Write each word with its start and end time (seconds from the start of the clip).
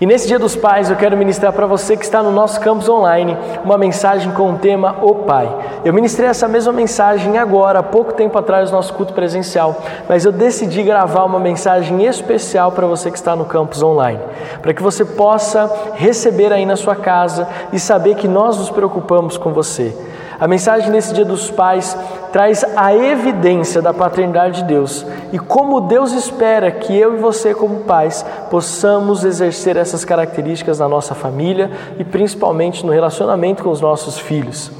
E 0.00 0.06
nesse 0.06 0.28
Dia 0.28 0.38
dos 0.38 0.54
Pais 0.54 0.90
eu 0.90 0.96
quero 0.96 1.16
ministrar 1.16 1.52
para 1.52 1.66
você 1.66 1.96
que 1.96 2.04
está 2.04 2.22
no 2.22 2.30
nosso 2.30 2.60
campus 2.60 2.88
online 2.88 3.36
uma 3.64 3.76
mensagem 3.76 4.30
com 4.30 4.52
o 4.52 4.56
tema 4.56 4.96
O 5.02 5.16
Pai. 5.16 5.52
Eu 5.84 5.92
ministrei 5.92 6.28
essa 6.28 6.46
mesma 6.46 6.72
mensagem 6.72 7.36
agora, 7.36 7.80
há 7.80 7.82
pouco 7.82 8.12
tempo 8.12 8.38
atrás, 8.38 8.70
no 8.70 8.76
nosso 8.76 8.94
culto 8.94 9.12
presencial, 9.12 9.82
mas 10.08 10.24
eu 10.24 10.30
decidi 10.30 10.84
gravar 10.84 11.24
uma 11.24 11.40
mensagem 11.40 12.04
especial 12.04 12.70
para 12.70 12.86
você 12.86 13.10
que 13.10 13.18
está 13.18 13.34
no 13.34 13.44
campus 13.44 13.82
online, 13.82 14.20
para 14.62 14.72
que 14.72 14.84
você 14.84 15.04
possa 15.04 15.68
receber 15.94 16.52
aí 16.52 16.64
na 16.64 16.76
sua 16.76 16.94
casa 16.94 17.48
e 17.72 17.80
saber 17.80 18.14
que 18.14 18.28
nós 18.28 18.56
nos 18.56 18.70
preocupamos 18.70 19.36
com 19.36 19.52
você. 19.52 19.96
A 20.40 20.46
mensagem 20.46 20.90
nesse 20.90 21.12
Dia 21.12 21.24
dos 21.24 21.50
Pais 21.50 21.98
traz 22.32 22.64
a 22.76 22.94
evidência 22.94 23.82
da 23.82 23.92
paternidade 23.92 24.62
de 24.62 24.68
Deus 24.68 25.04
e 25.32 25.38
como 25.38 25.80
Deus 25.80 26.12
espera 26.12 26.70
que 26.70 26.96
eu 26.96 27.16
e 27.16 27.18
você, 27.18 27.52
como 27.52 27.80
pais, 27.80 28.24
possamos 28.48 29.24
exercer 29.24 29.76
essas 29.76 30.04
características 30.04 30.78
na 30.78 30.88
nossa 30.88 31.12
família 31.12 31.72
e 31.98 32.04
principalmente 32.04 32.86
no 32.86 32.92
relacionamento 32.92 33.64
com 33.64 33.70
os 33.70 33.80
nossos 33.80 34.16
filhos. 34.16 34.70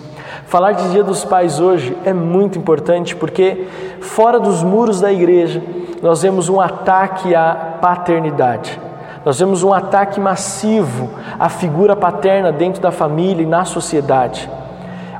Falar 0.46 0.72
de 0.72 0.90
Dia 0.90 1.02
dos 1.02 1.24
Pais 1.24 1.58
hoje 1.58 1.96
é 2.04 2.12
muito 2.12 2.56
importante 2.56 3.16
porque, 3.16 3.66
fora 4.00 4.38
dos 4.38 4.62
muros 4.62 5.00
da 5.00 5.12
igreja, 5.12 5.60
nós 6.00 6.22
vemos 6.22 6.48
um 6.48 6.60
ataque 6.60 7.34
à 7.34 7.78
paternidade. 7.82 8.80
Nós 9.24 9.40
vemos 9.40 9.64
um 9.64 9.74
ataque 9.74 10.20
massivo 10.20 11.10
à 11.36 11.48
figura 11.48 11.96
paterna 11.96 12.52
dentro 12.52 12.80
da 12.80 12.92
família 12.92 13.42
e 13.42 13.46
na 13.46 13.64
sociedade. 13.64 14.48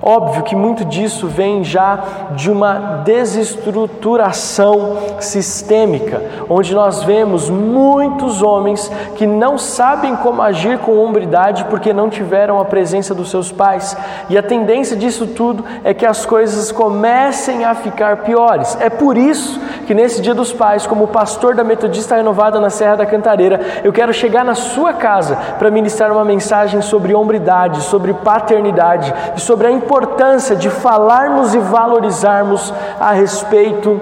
Óbvio 0.01 0.43
que 0.43 0.55
muito 0.55 0.85
disso 0.85 1.27
vem 1.27 1.65
já 1.65 1.99
de 2.33 2.51
uma 2.51 3.03
desestruturação 3.05 4.97
sistêmica, 5.21 6.23
onde 6.49 6.75
nós 6.75 7.03
vemos 7.03 7.51
muitos 7.51 8.43
homens 8.43 8.91
que 9.17 9.27
não 9.27 9.59
sabem 9.59 10.15
como 10.17 10.41
agir 10.41 10.79
com 10.79 10.99
hombridade 10.99 11.65
porque 11.65 11.93
não 11.93 12.09
tiveram 12.09 12.61
a 12.61 12.65
presença 12.65 13.15
dos 13.15 13.31
seus 13.31 13.51
pais. 13.51 13.97
E 14.29 14.39
a 14.39 14.43
tendência 14.43 14.97
disso 14.97 15.27
tudo 15.27 15.65
é 15.83 15.93
que 15.93 16.07
as 16.07 16.25
coisas 16.25 16.71
comecem 16.71 17.65
a 17.65 17.75
ficar 17.75 18.19
piores. 18.19 18.77
É 18.81 18.89
por 18.89 19.17
isso 19.17 19.61
que 19.87 19.95
nesse 19.95 20.21
Dia 20.21 20.35
dos 20.35 20.53
Pais, 20.53 20.87
como 20.87 21.09
pastor 21.09 21.55
da 21.55 21.65
Metodista 21.65 22.15
Renovada 22.15 22.61
na 22.61 22.71
Serra 22.71 22.97
da 22.97 23.07
Cantareira, 23.07 23.61
eu 23.83 23.93
quero 23.93 24.13
chegar 24.13 24.45
na 24.45 24.55
sua 24.55 24.93
casa 24.93 25.37
para 25.59 25.71
ministrar 25.71 26.13
uma 26.13 26.25
mensagem 26.25 26.83
sobre 26.83 27.15
hombridade, 27.15 27.83
sobre 27.83 28.13
paternidade 28.13 29.13
e 29.37 29.41
sobre 29.41 29.67
a 29.67 29.71
importância 29.89 30.55
de 30.55 30.69
falarmos 30.69 31.55
e 31.55 31.59
valorizarmos 31.59 32.75
a 33.01 33.13
respeito 33.13 33.99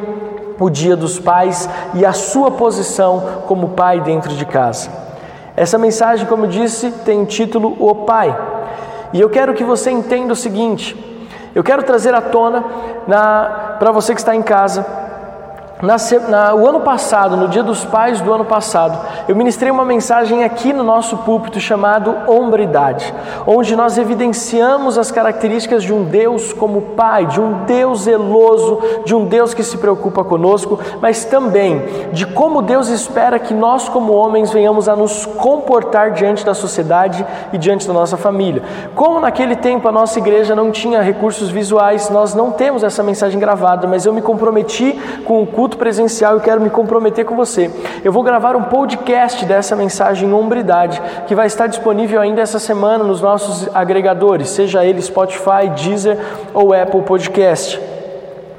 o 0.59 0.69
Dia 0.69 0.97
dos 0.97 1.21
Pais 1.21 1.69
e 1.95 2.05
a 2.05 2.13
sua 2.13 2.51
posição 2.51 3.43
como 3.47 3.69
pai 3.69 4.01
dentro 4.01 4.35
de 4.35 4.45
casa. 4.45 4.91
Essa 5.55 5.79
mensagem, 5.79 6.27
como 6.27 6.49
disse, 6.49 6.91
tem 6.91 7.23
o 7.23 7.27
título 7.27 7.77
O 7.79 7.95
Pai. 7.95 8.37
E 9.13 9.21
eu 9.21 9.31
quero 9.31 9.55
que 9.55 9.63
você 9.63 9.93
entenda 9.93 10.33
o 10.33 10.37
seguinte: 10.37 10.97
eu 11.55 11.63
quero 11.63 11.85
trazer 11.85 12.13
à 12.15 12.21
tona 12.21 12.65
para 13.79 13.93
você 13.93 14.13
que 14.13 14.21
está 14.21 14.35
em 14.35 14.43
casa 14.43 14.85
na, 15.83 15.97
na, 16.29 16.55
o 16.55 16.67
ano 16.67 16.81
passado, 16.81 17.37
no 17.37 17.49
Dia 17.49 17.63
dos 17.63 17.85
Pais 17.85 18.23
do 18.23 18.33
ano 18.33 18.47
passado, 18.47 18.99
eu 19.29 19.37
ministrei 19.37 19.71
uma 19.71 19.85
mensagem 19.85 20.43
aqui 20.43 20.73
no 20.73 20.83
nosso 20.83 21.19
púlpito 21.19 21.61
chamado 21.61 22.17
Hombridade, 22.27 23.13
onde 23.47 23.77
nós 23.77 23.99
evidenciamos 23.99 24.97
as 24.97 25.11
características 25.11 25.83
de 25.83 25.93
um 25.93 26.05
Deus 26.05 26.53
como 26.55 26.81
Pai, 26.81 27.27
de 27.27 27.39
um 27.39 27.65
Deus 27.65 28.03
zeloso, 28.03 28.81
de 29.05 29.15
um 29.15 29.27
Deus 29.27 29.53
que 29.53 29.63
se 29.63 29.77
preocupa 29.77 30.25
conosco, 30.25 30.79
mas 31.01 31.27
também 31.27 31.83
de 32.11 32.25
como 32.25 32.63
Deus 32.63 32.89
espera 32.89 33.39
que 33.39 33.53
nós, 33.53 33.87
como 33.87 34.15
homens, 34.15 34.51
venhamos 34.51 34.89
a 34.89 34.97
nos 34.97 35.27
comportar 35.27 36.13
diante 36.13 36.45
da 36.45 36.55
sociedade 36.55 37.27
e 37.53 37.59
diante 37.59 37.87
da 37.87 37.93
nossa 37.93 38.17
família. 38.17 38.63
Como 38.95 39.21
naquele 39.21 39.55
tempo 39.55 39.87
a 39.87 39.93
nossa 39.93 40.19
igreja 40.19 40.55
não 40.55 40.71
tinha 40.71 41.03
recursos 41.03 41.51
visuais, 41.51 42.09
nós 42.09 42.35
não 42.35 42.51
temos 42.51 42.83
essa 42.83 43.03
mensagem 43.03 43.39
gravada, 43.39 43.87
mas 43.87 44.07
eu 44.07 44.13
me 44.15 44.23
comprometi 44.23 44.99
com 45.27 45.43
o 45.43 45.47
culto 45.47 45.66
culto 45.67 45.79
presencial, 45.79 46.35
eu 46.35 46.41
quero 46.41 46.61
me 46.61 46.71
comprometer 46.71 47.25
com 47.25 47.35
você. 47.35 47.69
Eu 48.05 48.13
vou 48.13 48.23
gravar 48.23 48.55
um 48.55 48.63
podcast 48.63 49.45
dessa 49.45 49.75
mensagem 49.75 50.33
Hombridade, 50.33 51.03
que 51.27 51.35
vai 51.35 51.49
estar 51.49 51.67
disponível 51.67 52.21
ainda 52.21 52.41
essa 52.41 52.61
semana 52.61 53.03
nos 53.03 53.21
nossos 53.21 53.69
agregadores, 53.75 54.51
seja 54.51 54.85
ele 54.85 55.03
Spotify, 55.03 55.69
Deezer 55.75 56.17
ou 56.55 56.73
Apple 56.73 57.03
Podcast 57.03 57.96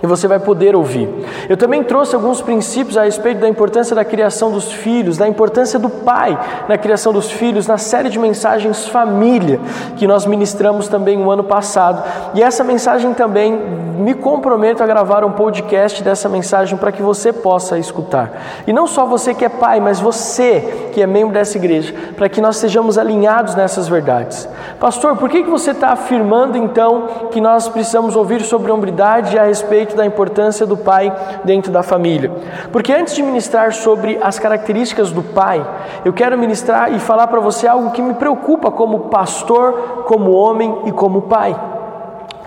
e 0.02 0.08
você 0.08 0.28
vai 0.28 0.40
poder 0.40 0.76
ouvir. 0.76 1.10
Eu 1.50 1.58
também 1.58 1.84
trouxe 1.84 2.16
alguns 2.16 2.42
princípios 2.42 2.98
a 2.98 3.04
respeito 3.04 3.40
da 3.40 3.48
importância 3.48 3.96
da 3.96 4.06
criação 4.06 4.52
dos 4.52 4.72
filhos, 4.72 5.18
da 5.18 5.28
importância 5.28 5.80
do 5.80 5.90
pai 5.90 6.38
na 6.68 6.78
criação 6.78 7.12
dos 7.12 7.32
filhos, 7.32 7.68
na 7.68 7.78
série 7.78 8.10
de 8.10 8.20
mensagens 8.20 8.88
família 8.88 9.60
que 9.96 10.08
nós 10.08 10.26
ministramos 10.26 10.88
também 10.88 11.18
no 11.18 11.32
ano 11.32 11.44
passado. 11.44 12.04
E 12.34 12.42
essa 12.42 12.64
mensagem 12.64 13.14
também 13.14 13.88
me 13.98 14.14
comprometo 14.14 14.84
a 14.84 14.86
gravar 14.86 15.26
um 15.26 15.32
podcast 15.32 16.04
dessa 16.04 16.30
mensagem 16.30 16.78
para 16.78 16.92
que 16.92 17.02
você 17.02 17.34
possa 17.34 17.80
escutar. 17.80 18.32
E 18.68 18.74
não 18.74 18.86
só 18.86 19.06
você 19.06 19.34
que 19.34 19.44
é 19.44 19.50
pai, 19.50 19.80
mas 19.80 20.00
você 20.00 20.90
que 20.94 21.02
é 21.02 21.08
membro 21.08 21.34
dessa 21.34 21.58
igreja, 21.58 21.94
para 22.16 22.30
que 22.30 22.40
nós 22.40 22.58
sejamos 22.58 22.98
alinhados 22.98 23.56
nessas 23.56 23.88
verdades. 23.88 24.48
Pastor, 24.80 25.18
por 25.18 25.30
que, 25.30 25.44
que 25.44 25.50
você 25.50 25.72
está 25.72 25.90
afirmando 25.90 26.58
então 26.58 27.30
que 27.32 27.42
nós 27.42 27.68
precisamos 27.68 28.16
ouvir 28.16 28.42
sobre 28.42 28.72
hombridade 28.72 29.38
a 29.38 29.44
respeito 29.44 29.87
respeito 29.88 29.96
da 29.96 30.06
importância 30.06 30.66
do 30.66 30.76
pai 30.76 31.14
dentro 31.46 31.72
da 31.72 31.82
família. 31.82 32.32
Porque 32.72 32.92
antes 32.92 33.16
de 33.16 33.24
ministrar 33.24 33.74
sobre 33.74 34.20
as 34.22 34.38
características 34.38 35.12
do 35.12 35.24
pai, 35.24 35.66
eu 36.04 36.12
quero 36.12 36.38
ministrar 36.38 36.94
e 36.94 37.00
falar 37.00 37.28
para 37.28 37.40
você 37.40 37.68
algo 37.68 37.92
que 37.92 38.02
me 38.02 38.14
preocupa 38.16 38.70
como 38.70 39.10
pastor, 39.10 40.04
como 40.06 40.32
homem 40.32 40.82
e 40.86 40.92
como 40.92 41.24
pai. 41.24 41.58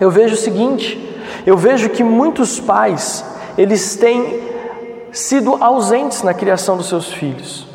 Eu 0.00 0.10
vejo 0.10 0.34
o 0.34 0.38
seguinte, 0.38 0.98
eu 1.46 1.56
vejo 1.56 1.88
que 1.90 2.02
muitos 2.02 2.60
pais, 2.60 3.24
eles 3.56 3.96
têm 3.96 4.50
sido 5.12 5.56
ausentes 5.60 6.22
na 6.22 6.34
criação 6.34 6.76
dos 6.76 6.88
seus 6.88 7.12
filhos. 7.12 7.69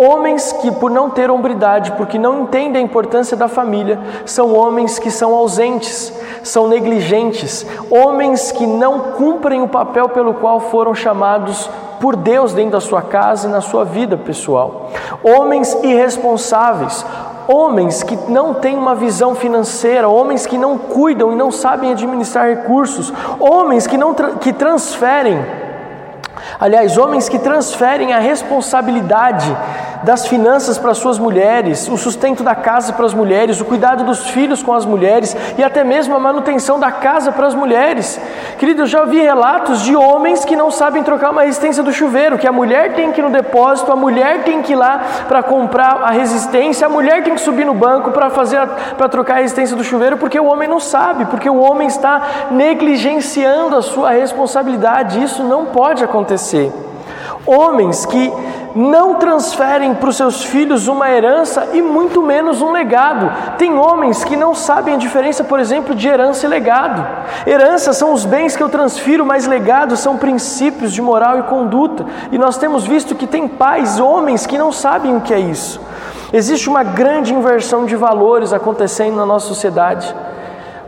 Homens 0.00 0.52
que, 0.52 0.70
por 0.70 0.92
não 0.92 1.10
ter 1.10 1.28
hombridade, 1.28 1.90
porque 1.96 2.20
não 2.20 2.42
entendem 2.42 2.80
a 2.80 2.84
importância 2.84 3.36
da 3.36 3.48
família, 3.48 3.98
são 4.24 4.54
homens 4.54 4.96
que 4.96 5.10
são 5.10 5.34
ausentes, 5.34 6.12
são 6.44 6.68
negligentes, 6.68 7.66
homens 7.90 8.52
que 8.52 8.64
não 8.64 9.00
cumprem 9.16 9.60
o 9.60 9.66
papel 9.66 10.08
pelo 10.10 10.34
qual 10.34 10.60
foram 10.60 10.94
chamados 10.94 11.68
por 11.98 12.14
Deus 12.14 12.52
dentro 12.52 12.70
da 12.74 12.80
sua 12.80 13.02
casa 13.02 13.48
e 13.48 13.50
na 13.50 13.60
sua 13.60 13.84
vida 13.84 14.16
pessoal. 14.16 14.88
Homens 15.20 15.76
irresponsáveis, 15.82 17.04
homens 17.48 18.04
que 18.04 18.16
não 18.30 18.54
têm 18.54 18.78
uma 18.78 18.94
visão 18.94 19.34
financeira, 19.34 20.08
homens 20.08 20.46
que 20.46 20.56
não 20.56 20.78
cuidam 20.78 21.32
e 21.32 21.34
não 21.34 21.50
sabem 21.50 21.90
administrar 21.90 22.46
recursos, 22.46 23.12
homens 23.40 23.84
que 23.84 23.98
não 23.98 24.14
que 24.14 24.52
transferem 24.52 25.44
Aliás, 26.60 26.98
homens 26.98 27.28
que 27.28 27.38
transferem 27.38 28.12
a 28.12 28.18
responsabilidade 28.18 29.46
das 30.02 30.26
finanças 30.26 30.78
para 30.78 30.94
suas 30.94 31.18
mulheres, 31.18 31.88
o 31.88 31.96
sustento 31.96 32.42
da 32.42 32.54
casa 32.54 32.92
para 32.92 33.06
as 33.06 33.14
mulheres, 33.14 33.60
o 33.60 33.64
cuidado 33.64 34.04
dos 34.04 34.28
filhos 34.30 34.62
com 34.62 34.72
as 34.72 34.84
mulheres 34.84 35.36
e 35.56 35.64
até 35.64 35.82
mesmo 35.84 36.14
a 36.14 36.18
manutenção 36.18 36.78
da 36.78 36.90
casa 36.90 37.32
para 37.32 37.46
as 37.46 37.54
mulheres. 37.54 38.20
Querido, 38.58 38.82
eu 38.82 38.86
já 38.86 39.04
vi 39.04 39.20
relatos 39.20 39.82
de 39.82 39.94
homens 39.96 40.44
que 40.44 40.56
não 40.56 40.70
sabem 40.70 41.02
trocar 41.02 41.30
uma 41.30 41.42
resistência 41.42 41.82
do 41.82 41.92
chuveiro, 41.92 42.38
que 42.38 42.46
a 42.46 42.52
mulher 42.52 42.94
tem 42.94 43.12
que 43.12 43.20
ir 43.20 43.24
no 43.24 43.30
depósito, 43.30 43.92
a 43.92 43.96
mulher 43.96 44.44
tem 44.44 44.62
que 44.62 44.72
ir 44.72 44.76
lá 44.76 45.00
para 45.26 45.42
comprar 45.42 46.02
a 46.02 46.10
resistência, 46.10 46.86
a 46.86 46.90
mulher 46.90 47.22
tem 47.22 47.34
que 47.34 47.40
subir 47.40 47.64
no 47.64 47.74
banco 47.74 48.10
para 48.10 48.30
fazer 48.30 48.58
para 48.96 49.08
trocar 49.08 49.34
a 49.34 49.40
resistência 49.40 49.76
do 49.76 49.84
chuveiro, 49.84 50.16
porque 50.16 50.38
o 50.38 50.46
homem 50.46 50.68
não 50.68 50.80
sabe, 50.80 51.24
porque 51.26 51.48
o 51.48 51.58
homem 51.58 51.88
está 51.88 52.48
negligenciando 52.50 53.76
a 53.76 53.82
sua 53.82 54.10
responsabilidade. 54.10 55.22
Isso 55.22 55.42
não 55.42 55.66
pode 55.66 56.02
acontecer. 56.02 56.72
Homens 57.46 58.04
que 58.04 58.32
não 58.74 59.14
transferem 59.14 59.94
para 59.94 60.08
os 60.08 60.16
seus 60.16 60.44
filhos 60.44 60.88
uma 60.88 61.10
herança 61.10 61.68
e 61.72 61.82
muito 61.82 62.22
menos 62.22 62.60
um 62.62 62.70
legado. 62.70 63.56
Tem 63.56 63.76
homens 63.76 64.24
que 64.24 64.36
não 64.36 64.54
sabem 64.54 64.94
a 64.94 64.98
diferença, 64.98 65.42
por 65.42 65.58
exemplo, 65.58 65.94
de 65.94 66.06
herança 66.08 66.46
e 66.46 66.48
legado. 66.48 67.06
Herança 67.46 67.92
são 67.92 68.12
os 68.12 68.24
bens 68.24 68.56
que 68.56 68.62
eu 68.62 68.68
transfiro, 68.68 69.24
mas 69.24 69.46
legado 69.46 69.96
são 69.96 70.16
princípios 70.16 70.92
de 70.92 71.02
moral 71.02 71.38
e 71.38 71.42
conduta. 71.44 72.04
E 72.30 72.38
nós 72.38 72.56
temos 72.58 72.86
visto 72.86 73.14
que 73.14 73.26
tem 73.26 73.48
pais, 73.48 73.98
homens 73.98 74.46
que 74.46 74.58
não 74.58 74.72
sabem 74.72 75.16
o 75.16 75.20
que 75.20 75.34
é 75.34 75.40
isso. 75.40 75.80
Existe 76.32 76.68
uma 76.68 76.82
grande 76.82 77.32
inversão 77.32 77.86
de 77.86 77.96
valores 77.96 78.52
acontecendo 78.52 79.16
na 79.16 79.24
nossa 79.24 79.46
sociedade. 79.46 80.14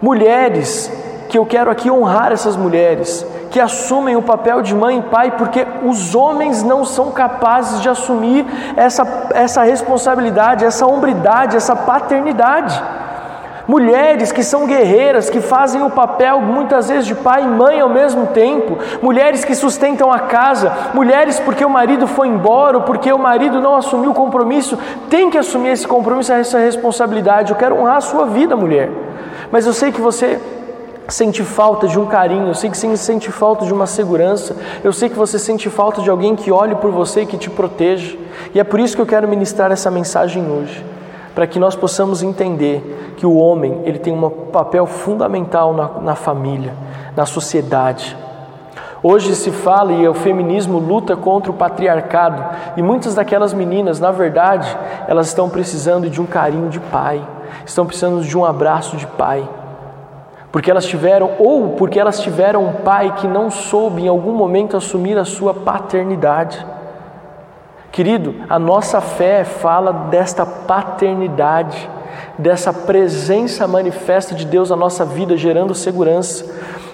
Mulheres, 0.00 0.93
que 1.29 1.38
eu 1.38 1.47
quero 1.47 1.71
aqui 1.71 1.91
honrar 1.91 2.32
essas 2.32 2.56
mulheres, 2.56 3.25
que 3.50 3.61
assumem 3.61 4.17
o 4.17 4.23
papel 4.23 4.62
de 4.62 4.75
mãe 4.75 4.99
e 4.99 5.02
pai, 5.02 5.32
porque 5.32 5.67
os 5.85 6.14
homens 6.14 6.62
não 6.62 6.85
são 6.85 7.11
capazes 7.11 7.81
de 7.81 7.88
assumir 7.88 8.47
essa, 8.76 9.29
essa 9.35 9.62
responsabilidade, 9.62 10.64
essa 10.64 10.87
hombridade, 10.87 11.56
essa 11.56 11.75
paternidade. 11.75 12.81
Mulheres 13.67 14.32
que 14.32 14.43
são 14.43 14.67
guerreiras, 14.67 15.31
que 15.31 15.41
fazem 15.41 15.82
o 15.82 15.91
papel 15.91 16.41
muitas 16.41 16.88
vezes 16.88 17.06
de 17.06 17.14
pai 17.14 17.43
e 17.43 17.47
mãe 17.47 17.81
ao 17.81 17.88
mesmo 17.88 18.29
tempo, 18.29 18.79
mulheres 19.00 19.44
que 19.44 19.55
sustentam 19.55 20.12
a 20.12 20.20
casa, 20.20 20.73
mulheres 20.93 21.38
porque 21.38 21.64
o 21.64 21.70
marido 21.70 22.06
foi 22.06 22.29
embora 22.29 22.79
ou 22.79 22.82
porque 22.82 23.12
o 23.12 23.19
marido 23.19 23.61
não 23.61 23.76
assumiu 23.76 24.11
o 24.11 24.14
compromisso, 24.14 24.79
tem 25.08 25.31
que 25.31 25.38
assumir 25.38 25.70
esse 25.70 25.87
compromisso, 25.87 26.32
essa 26.32 26.58
responsabilidade. 26.58 27.53
Eu 27.53 27.56
quero 27.56 27.76
honrar 27.76 27.96
a 27.96 28.00
sua 28.00 28.26
vida, 28.26 28.56
mulher. 28.56 28.91
Mas 29.53 29.67
eu 29.67 29.73
sei 29.73 29.93
que 29.93 30.00
você 30.00 30.41
sente 31.11 31.43
falta 31.43 31.89
de 31.89 31.99
um 31.99 32.07
carinho, 32.07 32.49
eu 32.49 32.55
sei 32.55 32.71
que 32.71 32.77
você 32.77 32.97
sente 32.97 33.31
falta 33.31 33.65
de 33.65 33.73
uma 33.73 33.87
segurança, 33.87 34.57
eu 34.83 34.93
sei 34.93 35.09
que 35.09 35.17
você 35.17 35.39
sente 35.39 35.69
falta 35.69 36.03
de 36.03 36.11
alguém 36.11 36.37
que 36.37 36.53
olhe 36.53 36.75
por 36.75 36.91
você 36.91 37.23
e 37.23 37.27
que 37.27 37.37
te 37.37 37.51
proteja. 37.51 38.17
E 38.55 38.61
é 38.61 38.65
por 38.65 38.81
isso 38.81 38.95
que 38.97 39.03
eu 39.03 39.07
quero 39.07 39.29
ministrar 39.29 39.73
essa 39.73 39.91
mensagem 39.91 40.49
hoje 40.51 40.85
para 41.35 41.47
que 41.47 41.59
nós 41.59 41.77
possamos 41.77 42.23
entender 42.23 43.15
que 43.17 43.25
o 43.25 43.37
homem 43.37 43.83
ele 43.85 43.99
tem 43.99 44.12
um 44.12 44.29
papel 44.29 44.87
fundamental 44.87 45.73
na, 45.73 45.89
na 46.01 46.15
família, 46.15 46.75
na 47.17 47.25
sociedade. 47.25 48.17
Hoje 49.03 49.35
se 49.35 49.51
fala 49.51 49.93
e 49.93 50.06
o 50.06 50.13
feminismo 50.13 50.79
luta 50.79 51.17
contra 51.17 51.51
o 51.51 51.55
patriarcado 51.55 52.45
e 52.77 52.83
muitas 52.83 53.15
daquelas 53.15 53.55
meninas, 53.55 53.99
na 53.99 54.11
verdade, 54.11 54.77
elas 55.09 55.29
estão 55.29 55.49
precisando 55.49 56.11
de 56.11 56.21
um 56.21 56.27
carinho 56.27 56.69
de 56.69 56.79
pai, 56.79 57.27
estão 57.65 57.87
precisando 57.87 58.23
de 58.23 58.37
um 58.37 58.45
abraço 58.45 58.97
de 58.97 59.06
pai. 59.06 59.49
Porque 60.52 60.70
elas 60.70 60.85
tiveram, 60.85 61.32
ou 61.38 61.70
porque 61.70 61.99
elas 61.99 62.20
tiveram 62.20 62.64
um 62.64 62.73
pai 62.73 63.14
que 63.17 63.29
não 63.29 63.50
soube 63.50 64.02
em 64.02 64.08
algum 64.08 64.32
momento 64.32 64.76
assumir 64.76 65.17
a 65.17 65.25
sua 65.25 65.55
paternidade. 65.55 66.67
Querido, 67.93 68.35
a 68.49 68.58
nossa 68.58 69.00
fé 69.00 69.44
fala 69.44 69.93
desta 69.93 70.44
paternidade, 70.44 71.88
dessa 72.38 72.73
presença 72.73 73.67
manifesta 73.67 74.35
de 74.35 74.44
Deus 74.44 74.70
na 74.70 74.76
nossa 74.76 75.05
vida, 75.05 75.37
gerando 75.37 75.75
segurança. 75.75 76.44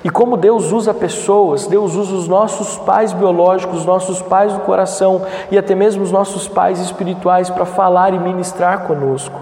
E 0.05 0.11
como 0.11 0.37
Deus 0.37 0.71
usa 0.73 0.95
pessoas, 0.95 1.67
Deus 1.67 1.95
usa 1.95 2.15
os 2.15 2.29
nossos 2.29 2.79
pais 2.79 3.13
biológicos, 3.13 3.81
os 3.81 3.87
nossos 3.87 4.23
pais 4.23 4.53
do 4.53 4.61
coração 4.61 5.23
e 5.51 5.59
até 5.59 5.75
mesmo 5.75 6.03
os 6.03 6.13
nossos 6.13 6.47
pais 6.47 6.79
espirituais 6.79 7.51
para 7.51 7.65
falar 7.65 8.15
e 8.15 8.19
ministrar 8.19 8.87
conosco. 8.87 9.41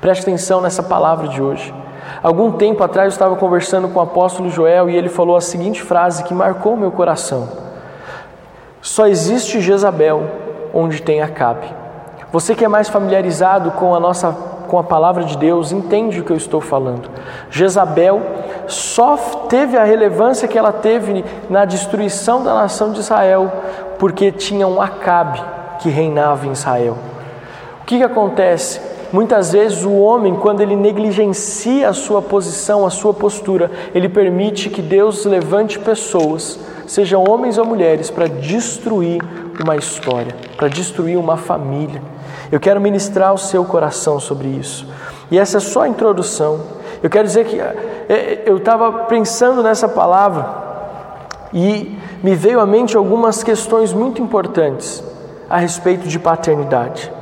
Preste 0.00 0.22
atenção 0.22 0.60
nessa 0.60 0.82
palavra 0.82 1.28
de 1.28 1.40
hoje. 1.40 1.83
Algum 2.24 2.52
tempo 2.52 2.82
atrás 2.82 3.04
eu 3.04 3.10
estava 3.12 3.36
conversando 3.36 3.86
com 3.86 3.98
o 3.98 4.02
apóstolo 4.02 4.48
Joel 4.48 4.88
e 4.88 4.96
ele 4.96 5.10
falou 5.10 5.36
a 5.36 5.42
seguinte 5.42 5.82
frase 5.82 6.24
que 6.24 6.32
marcou 6.32 6.74
meu 6.74 6.90
coração: 6.90 7.46
Só 8.80 9.06
existe 9.06 9.60
Jezabel 9.60 10.22
onde 10.72 11.02
tem 11.02 11.20
Acabe. 11.20 11.66
Você 12.32 12.54
que 12.54 12.64
é 12.64 12.68
mais 12.68 12.88
familiarizado 12.88 13.72
com 13.72 13.94
a 13.94 14.00
nossa 14.00 14.32
com 14.66 14.78
a 14.78 14.82
palavra 14.82 15.24
de 15.24 15.36
Deus, 15.36 15.70
entende 15.70 16.20
o 16.20 16.24
que 16.24 16.32
eu 16.32 16.36
estou 16.38 16.62
falando. 16.62 17.10
Jezabel 17.50 18.22
só 18.66 19.18
teve 19.46 19.76
a 19.76 19.84
relevância 19.84 20.48
que 20.48 20.56
ela 20.56 20.72
teve 20.72 21.22
na 21.50 21.66
destruição 21.66 22.42
da 22.42 22.54
nação 22.54 22.90
de 22.90 23.00
Israel, 23.00 23.52
porque 23.98 24.32
tinha 24.32 24.66
um 24.66 24.80
Acabe 24.80 25.42
que 25.78 25.90
reinava 25.90 26.46
em 26.46 26.52
Israel. 26.52 26.96
O 27.82 27.84
que, 27.84 27.98
que 27.98 28.02
acontece? 28.02 28.93
Muitas 29.14 29.52
vezes 29.52 29.84
o 29.84 29.92
homem, 29.92 30.34
quando 30.34 30.60
ele 30.60 30.74
negligencia 30.74 31.88
a 31.88 31.92
sua 31.92 32.20
posição, 32.20 32.84
a 32.84 32.90
sua 32.90 33.14
postura, 33.14 33.70
ele 33.94 34.08
permite 34.08 34.68
que 34.68 34.82
Deus 34.82 35.24
levante 35.24 35.78
pessoas, 35.78 36.58
sejam 36.84 37.22
homens 37.22 37.56
ou 37.56 37.64
mulheres, 37.64 38.10
para 38.10 38.26
destruir 38.26 39.22
uma 39.62 39.76
história, 39.76 40.34
para 40.56 40.66
destruir 40.66 41.16
uma 41.16 41.36
família. 41.36 42.02
Eu 42.50 42.58
quero 42.58 42.80
ministrar 42.80 43.32
o 43.32 43.38
seu 43.38 43.64
coração 43.64 44.18
sobre 44.18 44.48
isso. 44.48 44.84
E 45.30 45.38
essa 45.38 45.58
é 45.58 45.60
só 45.60 45.82
a 45.82 45.88
introdução. 45.88 46.58
Eu 47.00 47.08
quero 47.08 47.28
dizer 47.28 47.44
que 47.44 47.60
é, 47.60 47.76
é, 48.08 48.42
eu 48.46 48.56
estava 48.56 49.04
pensando 49.04 49.62
nessa 49.62 49.88
palavra 49.88 50.44
e 51.52 51.96
me 52.20 52.34
veio 52.34 52.58
à 52.58 52.66
mente 52.66 52.96
algumas 52.96 53.44
questões 53.44 53.92
muito 53.92 54.20
importantes 54.20 55.04
a 55.48 55.58
respeito 55.58 56.08
de 56.08 56.18
paternidade. 56.18 57.12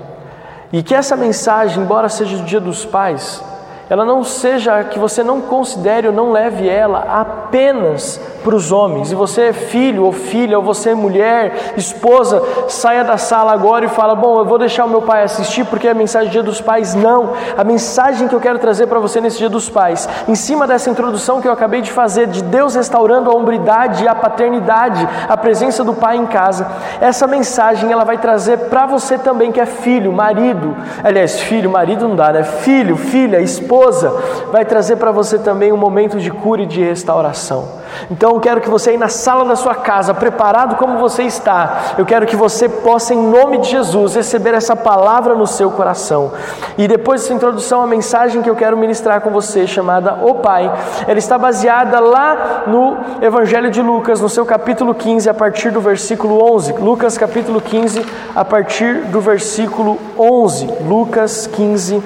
E 0.72 0.82
que 0.82 0.94
essa 0.94 1.16
mensagem, 1.16 1.82
embora 1.82 2.08
seja 2.08 2.36
do 2.38 2.44
Dia 2.44 2.60
dos 2.60 2.84
Pais, 2.84 3.42
ela 3.90 4.06
não 4.06 4.24
seja 4.24 4.82
que 4.84 4.98
você 4.98 5.22
não 5.22 5.42
considere 5.42 6.06
ou 6.06 6.14
não 6.14 6.32
leve 6.32 6.66
ela 6.66 7.00
apenas 7.00 8.18
para 8.42 8.54
os 8.54 8.72
homens. 8.72 9.10
E 9.10 9.14
você 9.14 9.42
é 9.42 9.52
filho 9.52 10.04
ou 10.04 10.12
filha, 10.12 10.58
ou 10.58 10.64
você 10.64 10.90
é 10.90 10.94
mulher, 10.94 11.74
esposa, 11.76 12.42
saia 12.68 13.04
da 13.04 13.16
sala 13.16 13.52
agora 13.52 13.84
e 13.84 13.88
fala: 13.88 14.14
Bom, 14.14 14.38
eu 14.38 14.44
vou 14.44 14.58
deixar 14.58 14.84
o 14.84 14.88
meu 14.88 15.02
pai 15.02 15.22
assistir 15.22 15.64
porque 15.64 15.88
é 15.88 15.90
a 15.92 15.94
mensagem 15.94 16.28
do 16.28 16.32
Dia 16.32 16.42
dos 16.42 16.60
Pais. 16.60 16.94
Não. 16.94 17.32
A 17.56 17.64
mensagem 17.64 18.28
que 18.28 18.34
eu 18.34 18.40
quero 18.40 18.58
trazer 18.58 18.86
para 18.86 18.98
você 18.98 19.20
nesse 19.20 19.38
Dia 19.38 19.48
dos 19.48 19.68
Pais, 19.68 20.08
em 20.28 20.34
cima 20.34 20.66
dessa 20.66 20.90
introdução 20.90 21.40
que 21.40 21.48
eu 21.48 21.52
acabei 21.52 21.80
de 21.80 21.90
fazer, 21.90 22.26
de 22.26 22.42
Deus 22.42 22.74
restaurando 22.74 23.30
a 23.30 23.34
hombridade 23.34 24.04
e 24.04 24.08
a 24.08 24.14
paternidade, 24.14 25.08
a 25.28 25.36
presença 25.36 25.84
do 25.84 25.94
pai 25.94 26.16
em 26.16 26.26
casa, 26.26 26.66
essa 27.00 27.26
mensagem 27.26 27.90
ela 27.90 28.04
vai 28.04 28.18
trazer 28.18 28.58
para 28.68 28.86
você 28.86 29.18
também 29.18 29.52
que 29.52 29.60
é 29.60 29.66
filho, 29.66 30.12
marido, 30.12 30.76
aliás, 31.02 31.40
filho, 31.40 31.70
marido 31.70 32.08
não 32.08 32.16
dá, 32.16 32.32
né? 32.32 32.42
Filho, 32.42 32.96
filha, 32.96 33.40
esposa, 33.40 34.12
vai 34.50 34.64
trazer 34.64 34.96
para 34.96 35.10
você 35.10 35.38
também 35.38 35.72
um 35.72 35.76
momento 35.76 36.18
de 36.18 36.30
cura 36.30 36.62
e 36.62 36.66
de 36.66 36.82
restauração. 36.82 37.81
Então 38.10 38.32
eu 38.34 38.40
quero 38.40 38.60
que 38.60 38.68
você 38.68 38.90
aí 38.90 38.96
na 38.96 39.08
sala 39.08 39.44
da 39.44 39.56
sua 39.56 39.74
casa, 39.74 40.14
preparado 40.14 40.76
como 40.76 40.98
você 40.98 41.24
está, 41.24 41.94
eu 41.98 42.04
quero 42.04 42.26
que 42.26 42.36
você 42.36 42.68
possa, 42.68 43.14
em 43.14 43.22
nome 43.22 43.58
de 43.58 43.70
Jesus, 43.70 44.14
receber 44.14 44.54
essa 44.54 44.76
palavra 44.76 45.34
no 45.34 45.46
seu 45.46 45.70
coração. 45.70 46.32
E 46.78 46.86
depois 46.86 47.22
dessa 47.22 47.34
introdução, 47.34 47.82
a 47.82 47.86
mensagem 47.86 48.42
que 48.42 48.50
eu 48.50 48.56
quero 48.56 48.76
ministrar 48.76 49.20
com 49.20 49.30
você, 49.30 49.66
chamada 49.66 50.18
O 50.22 50.36
Pai, 50.36 50.72
ela 51.06 51.18
está 51.18 51.36
baseada 51.38 51.98
lá 52.00 52.64
no 52.66 52.96
Evangelho 53.20 53.70
de 53.70 53.82
Lucas, 53.82 54.20
no 54.20 54.28
seu 54.28 54.44
capítulo 54.44 54.94
15, 54.94 55.28
a 55.28 55.34
partir 55.34 55.70
do 55.70 55.80
versículo 55.80 56.42
11. 56.54 56.72
Lucas, 56.74 57.18
capítulo 57.18 57.60
15, 57.60 58.04
a 58.34 58.44
partir 58.44 59.04
do 59.06 59.20
versículo 59.20 59.98
11. 60.18 60.66
Lucas 60.86 61.46
15, 61.46 62.02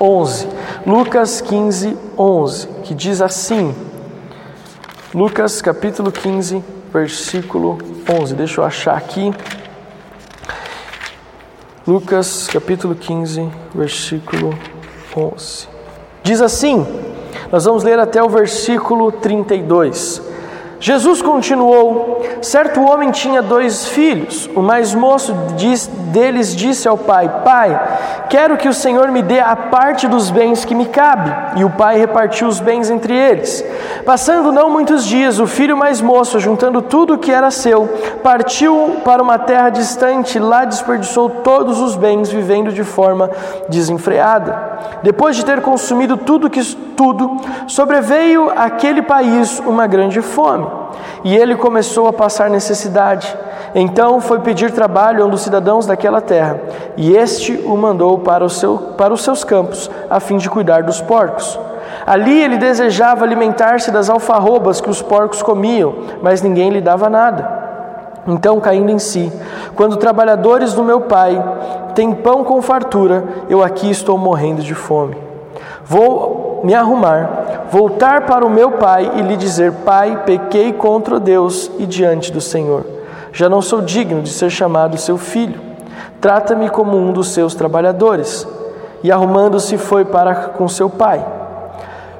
11. 0.00 0.48
Lucas 0.86 1.40
15, 1.40 1.96
11, 2.18 2.68
que 2.82 2.94
diz 2.94 3.20
assim. 3.20 3.91
Lucas 5.14 5.60
capítulo 5.60 6.10
15, 6.10 6.64
versículo 6.90 7.76
11. 8.08 8.34
Deixa 8.34 8.62
eu 8.62 8.64
achar 8.64 8.96
aqui. 8.96 9.30
Lucas 11.86 12.48
capítulo 12.50 12.94
15, 12.94 13.46
versículo 13.74 14.58
11. 15.14 15.68
Diz 16.22 16.40
assim: 16.40 16.86
Nós 17.50 17.66
vamos 17.66 17.84
ler 17.84 17.98
até 17.98 18.22
o 18.22 18.28
versículo 18.30 19.12
32. 19.12 20.31
Jesus 20.82 21.22
continuou: 21.22 22.22
Certo 22.42 22.82
homem 22.82 23.12
tinha 23.12 23.40
dois 23.40 23.86
filhos. 23.86 24.50
O 24.52 24.60
mais 24.60 24.92
moço 24.92 25.32
deles 26.10 26.56
disse 26.56 26.88
ao 26.88 26.98
pai: 26.98 27.30
Pai, 27.44 27.80
quero 28.28 28.56
que 28.56 28.68
o 28.68 28.74
Senhor 28.74 29.08
me 29.12 29.22
dê 29.22 29.38
a 29.38 29.54
parte 29.54 30.08
dos 30.08 30.28
bens 30.28 30.64
que 30.64 30.74
me 30.74 30.86
cabe. 30.86 31.32
E 31.54 31.64
o 31.64 31.70
pai 31.70 31.98
repartiu 31.98 32.48
os 32.48 32.58
bens 32.58 32.90
entre 32.90 33.16
eles. 33.16 33.64
Passando 34.04 34.50
não 34.50 34.68
muitos 34.68 35.06
dias, 35.06 35.38
o 35.38 35.46
filho 35.46 35.76
mais 35.76 36.00
moço, 36.00 36.40
juntando 36.40 36.82
tudo 36.82 37.14
o 37.14 37.18
que 37.18 37.30
era 37.30 37.52
seu, 37.52 37.86
partiu 38.20 38.96
para 39.04 39.22
uma 39.22 39.38
terra 39.38 39.70
distante, 39.70 40.40
lá 40.40 40.64
desperdiçou 40.64 41.30
todos 41.30 41.78
os 41.80 41.94
bens, 41.94 42.28
vivendo 42.28 42.72
de 42.72 42.82
forma 42.82 43.30
desenfreada. 43.68 44.80
Depois 45.04 45.36
de 45.36 45.44
ter 45.44 45.60
consumido 45.60 46.16
tudo 46.16 46.50
que 46.50 46.60
tudo, 46.96 47.36
sobreveio 47.66 48.50
àquele 48.56 49.02
país 49.02 49.60
uma 49.60 49.86
grande 49.86 50.20
fome, 50.20 50.66
e 51.24 51.36
ele 51.36 51.56
começou 51.56 52.06
a 52.08 52.12
passar 52.12 52.50
necessidade. 52.50 53.36
Então 53.74 54.20
foi 54.20 54.40
pedir 54.40 54.70
trabalho 54.70 55.22
a 55.22 55.26
um 55.26 55.30
dos 55.30 55.42
cidadãos 55.42 55.86
daquela 55.86 56.20
terra, 56.20 56.60
e 56.96 57.16
este 57.16 57.54
o 57.64 57.76
mandou 57.76 58.18
para, 58.18 58.44
o 58.44 58.50
seu, 58.50 58.76
para 58.98 59.14
os 59.14 59.22
seus 59.22 59.44
campos, 59.44 59.90
a 60.10 60.20
fim 60.20 60.36
de 60.36 60.50
cuidar 60.50 60.82
dos 60.82 61.00
porcos. 61.00 61.58
Ali 62.06 62.40
ele 62.40 62.58
desejava 62.58 63.24
alimentar-se 63.24 63.90
das 63.90 64.10
alfarrobas 64.10 64.80
que 64.80 64.90
os 64.90 65.00
porcos 65.00 65.42
comiam, 65.42 65.94
mas 66.20 66.42
ninguém 66.42 66.70
lhe 66.70 66.80
dava 66.80 67.08
nada. 67.08 67.62
Então, 68.26 68.60
caindo 68.60 68.90
em 68.90 68.98
si, 68.98 69.32
quando 69.74 69.96
trabalhadores 69.96 70.74
do 70.74 70.84
meu 70.84 71.02
pai 71.02 71.42
têm 71.94 72.12
pão 72.12 72.44
com 72.44 72.62
fartura, 72.62 73.24
eu 73.48 73.62
aqui 73.62 73.90
estou 73.90 74.16
morrendo 74.16 74.62
de 74.62 74.74
fome. 74.74 75.31
Vou 75.84 76.60
me 76.64 76.74
arrumar, 76.74 77.66
voltar 77.70 78.26
para 78.26 78.46
o 78.46 78.50
meu 78.50 78.72
pai 78.72 79.12
e 79.16 79.22
lhe 79.22 79.36
dizer: 79.36 79.72
Pai, 79.84 80.22
pequei 80.24 80.72
contra 80.72 81.18
Deus 81.18 81.70
e 81.78 81.86
diante 81.86 82.32
do 82.32 82.40
Senhor. 82.40 82.84
Já 83.32 83.48
não 83.48 83.62
sou 83.62 83.80
digno 83.80 84.22
de 84.22 84.30
ser 84.30 84.50
chamado 84.50 84.96
seu 84.98 85.18
filho. 85.18 85.60
Trata-me 86.20 86.68
como 86.68 86.96
um 86.96 87.12
dos 87.12 87.32
seus 87.32 87.54
trabalhadores. 87.54 88.46
E 89.02 89.10
arrumando-se 89.10 89.76
foi 89.76 90.04
para 90.04 90.34
com 90.34 90.68
seu 90.68 90.88
pai. 90.88 91.24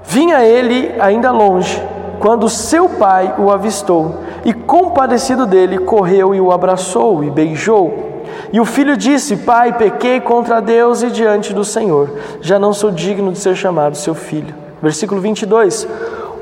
Vinha 0.04 0.42
ele 0.42 0.92
ainda 1.00 1.31
longe, 1.31 1.81
quando 2.19 2.49
seu 2.49 2.88
pai 2.88 3.35
o 3.38 3.50
avistou, 3.50 4.16
e 4.45 4.52
compadecido 4.52 5.47
dele, 5.47 5.78
correu 5.78 6.35
e 6.35 6.40
o 6.40 6.50
abraçou 6.50 7.23
e 7.23 7.31
beijou. 7.31 8.12
E 8.52 8.61
o 8.61 8.64
filho 8.64 8.97
disse: 8.97 9.37
Pai, 9.38 9.73
pequei 9.73 10.21
contra 10.21 10.61
Deus 10.61 11.02
e 11.02 11.11
diante 11.11 11.54
do 11.54 11.64
Senhor, 11.64 12.11
já 12.40 12.59
não 12.59 12.73
sou 12.73 12.90
digno 12.90 13.32
de 13.32 13.38
ser 13.38 13.56
chamado 13.56 13.97
seu 13.97 14.14
filho. 14.14 14.54
Versículo 14.82 15.21
22. 15.21 15.88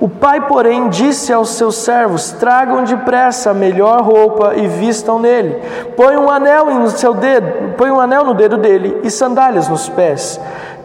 O 0.00 0.09
pai, 0.09 0.40
porém, 0.40 0.88
disse 0.88 1.31
aos 1.31 1.50
seus 1.50 1.76
servos: 1.76 2.33
Tragam 2.33 2.85
depressa 2.85 3.50
a 3.50 3.55
melhor 3.55 4.00
roupa 4.00 4.55
e 4.57 4.67
vistam 4.67 5.19
nele. 5.19 5.57
Põe 5.95 6.17
um 6.17 6.31
anel 6.31 6.67
no 6.75 6.88
seu 6.88 7.12
dedo, 7.12 7.75
põe 7.76 7.90
um 7.90 8.00
anel 8.00 8.25
no 8.25 8.33
dedo 8.33 8.57
dele 8.57 8.99
e 9.05 9.11
sandálias 9.11 9.69
nos 9.69 9.90
pés. 9.90 10.40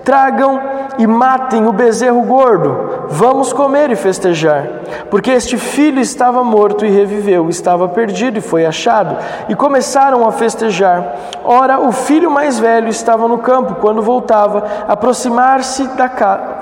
Tragam 0.06 0.62
e 1.00 1.06
matem 1.08 1.66
o 1.66 1.74
bezerro 1.74 2.22
gordo. 2.22 3.08
Vamos 3.10 3.52
comer 3.52 3.90
e 3.90 3.96
festejar. 3.96 4.68
Porque 5.10 5.32
este 5.32 5.58
filho 5.58 6.00
estava 6.00 6.44
morto 6.44 6.86
e 6.86 6.90
reviveu, 6.90 7.50
estava 7.50 7.90
perdido 7.90 8.38
e 8.38 8.42
foi 8.42 8.66
achado. 8.66 9.18
E 9.50 9.56
começaram 9.56 10.26
a 10.28 10.32
festejar. 10.32 11.16
Ora, 11.44 11.80
o 11.80 11.92
filho 11.92 12.30
mais 12.30 12.60
velho 12.60 12.88
estava 12.88 13.28
no 13.28 13.40
campo 13.40 13.76
quando 13.82 14.02
voltava, 14.02 14.64
aproximar-se 14.88 15.88
da 15.90 16.06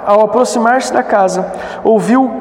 ao 0.05 0.21
aproximar-se 0.21 0.91
da 0.91 1.03
casa, 1.03 1.51
ouviu 1.83 2.31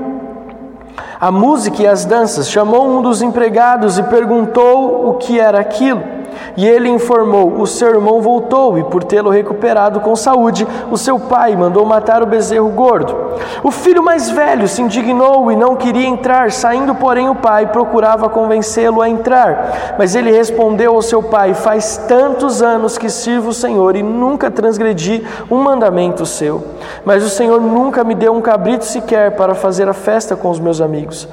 a 1.20 1.30
música 1.30 1.82
e 1.82 1.86
as 1.86 2.04
danças, 2.04 2.50
chamou 2.50 2.88
um 2.88 3.02
dos 3.02 3.22
empregados 3.22 3.98
e 3.98 4.02
perguntou 4.04 5.08
o 5.08 5.14
que 5.14 5.38
era 5.38 5.60
aquilo. 5.60 6.21
E 6.56 6.66
ele 6.66 6.88
informou: 6.88 7.60
O 7.60 7.66
seu 7.66 7.88
irmão 7.88 8.20
voltou, 8.20 8.78
e 8.78 8.84
por 8.84 9.04
tê-lo 9.04 9.30
recuperado 9.30 10.00
com 10.00 10.14
saúde, 10.14 10.66
o 10.90 10.96
seu 10.96 11.18
pai 11.18 11.56
mandou 11.56 11.84
matar 11.84 12.22
o 12.22 12.26
bezerro 12.26 12.68
gordo. 12.70 13.16
O 13.62 13.70
filho 13.70 14.02
mais 14.02 14.30
velho 14.30 14.68
se 14.68 14.82
indignou 14.82 15.50
e 15.50 15.56
não 15.56 15.76
queria 15.76 16.06
entrar, 16.06 16.50
saindo, 16.50 16.94
porém, 16.94 17.28
o 17.28 17.34
pai 17.34 17.66
procurava 17.66 18.28
convencê-lo 18.28 19.00
a 19.00 19.08
entrar. 19.08 19.94
Mas 19.98 20.14
ele 20.14 20.30
respondeu 20.30 20.94
ao 20.94 21.02
seu 21.02 21.22
pai: 21.22 21.54
Faz 21.54 21.96
tantos 22.08 22.62
anos 22.62 22.98
que 22.98 23.08
sirvo 23.08 23.50
o 23.50 23.54
Senhor 23.54 23.96
e 23.96 24.02
nunca 24.02 24.50
transgredi 24.50 25.24
um 25.50 25.58
mandamento 25.58 26.26
seu. 26.26 26.64
Mas 27.04 27.24
o 27.24 27.28
Senhor 27.28 27.60
nunca 27.60 28.04
me 28.04 28.14
deu 28.14 28.32
um 28.32 28.40
cabrito 28.40 28.84
sequer 28.84 29.32
para 29.32 29.54
fazer 29.54 29.88
a 29.88 29.94
festa 29.94 30.36
com 30.36 30.50
os 30.50 30.60
meus 30.60 30.80
amigos. 30.80 31.28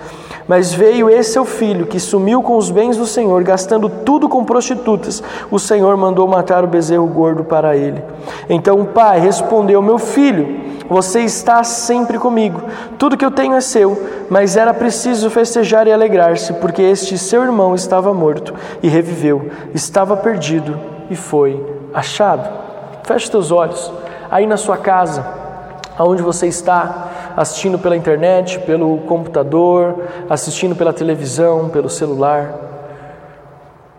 Mas 0.49 0.73
veio 0.73 1.11
esse 1.11 1.33
seu 1.33 1.45
filho, 1.45 1.85
que 1.85 1.99
sumiu 1.99 2.41
com 2.41 2.57
os 2.57 2.71
bens 2.71 2.97
do 2.97 3.05
Senhor, 3.05 3.43
gastando 3.43 3.87
tudo 3.87 4.27
com 4.27 4.43
prostitutas. 4.43 5.21
O 5.51 5.59
Senhor 5.59 5.95
mandou 5.95 6.27
matar 6.27 6.63
o 6.63 6.67
bezerro 6.67 7.05
gordo 7.05 7.43
para 7.43 7.77
ele. 7.77 8.03
Então 8.49 8.81
o 8.81 8.85
pai 8.87 9.19
respondeu: 9.19 9.79
Meu 9.79 9.99
filho, 9.99 10.59
você 10.89 11.21
está 11.21 11.63
sempre 11.63 12.17
comigo. 12.17 12.63
Tudo 12.97 13.15
que 13.15 13.23
eu 13.23 13.29
tenho 13.29 13.53
é 13.53 13.61
seu. 13.61 14.25
Mas 14.27 14.57
era 14.57 14.73
preciso 14.73 15.29
festejar 15.29 15.85
e 15.85 15.93
alegrar-se, 15.93 16.53
porque 16.53 16.81
este 16.81 17.15
seu 17.15 17.43
irmão 17.43 17.75
estava 17.75 18.11
morto 18.11 18.51
e 18.81 18.87
reviveu, 18.87 19.51
estava 19.75 20.17
perdido 20.17 20.79
e 21.11 21.15
foi 21.15 21.63
achado. 21.93 22.49
Feche 23.03 23.29
teus 23.29 23.51
olhos. 23.51 23.91
Aí 24.31 24.47
na 24.47 24.57
sua 24.57 24.77
casa, 24.77 25.23
aonde 25.95 26.23
você 26.23 26.47
está, 26.47 27.09
assistindo 27.39 27.79
pela 27.79 27.95
internet, 27.95 28.59
pelo 28.59 28.97
computador, 28.97 30.03
assistindo 30.29 30.75
pela 30.75 30.91
televisão, 30.91 31.69
pelo 31.69 31.89
celular. 31.89 32.53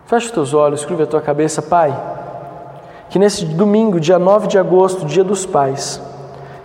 Feche 0.05 0.27
os 0.27 0.31
teus 0.31 0.53
olhos, 0.53 0.81
escreve 0.81 1.01
a 1.01 1.07
tua 1.07 1.21
cabeça, 1.21 1.59
Pai, 1.59 1.91
que 3.09 3.17
nesse 3.17 3.43
domingo, 3.45 3.99
dia 3.99 4.19
9 4.19 4.45
de 4.45 4.59
agosto, 4.59 5.07
dia 5.07 5.23
dos 5.23 5.43
pais, 5.43 5.99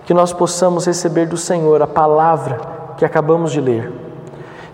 que 0.05 0.13
nós 0.13 0.35
possamos 0.35 0.85
receber 0.85 1.25
do 1.25 1.39
Senhor 1.39 1.81
a 1.81 1.87
palavra 1.87 2.61
que 2.99 3.07
acabamos 3.07 3.53
de 3.53 3.61
ler 3.63 3.91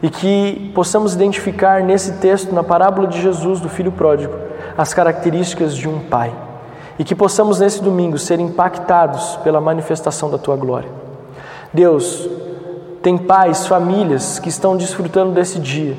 e 0.03 0.11
que 0.11 0.73
possamos 0.75 1.15
identificar 1.15 1.85
nesse 1.85 2.15
texto, 2.15 2.53
na 2.53 2.65
parábola 2.65 3.07
de 3.07 3.23
Jesus, 3.23 3.61
do 3.61 3.69
filho 3.69 3.93
pródigo, 3.93 4.35
as 4.77 4.93
características 4.93 5.73
de 5.77 5.89
um 5.89 6.01
pai 6.01 6.35
e 6.99 7.05
que 7.05 7.15
possamos 7.15 7.61
nesse 7.61 7.81
domingo 7.81 8.19
ser 8.19 8.41
impactados 8.41 9.37
pela 9.45 9.61
manifestação 9.61 10.29
da 10.29 10.37
tua 10.37 10.57
glória. 10.57 11.12
Deus, 11.73 12.29
tem 13.03 13.17
pais, 13.19 13.67
famílias 13.67 14.39
que 14.39 14.49
estão 14.49 14.77
desfrutando 14.77 15.33
desse 15.33 15.59
dia, 15.59 15.97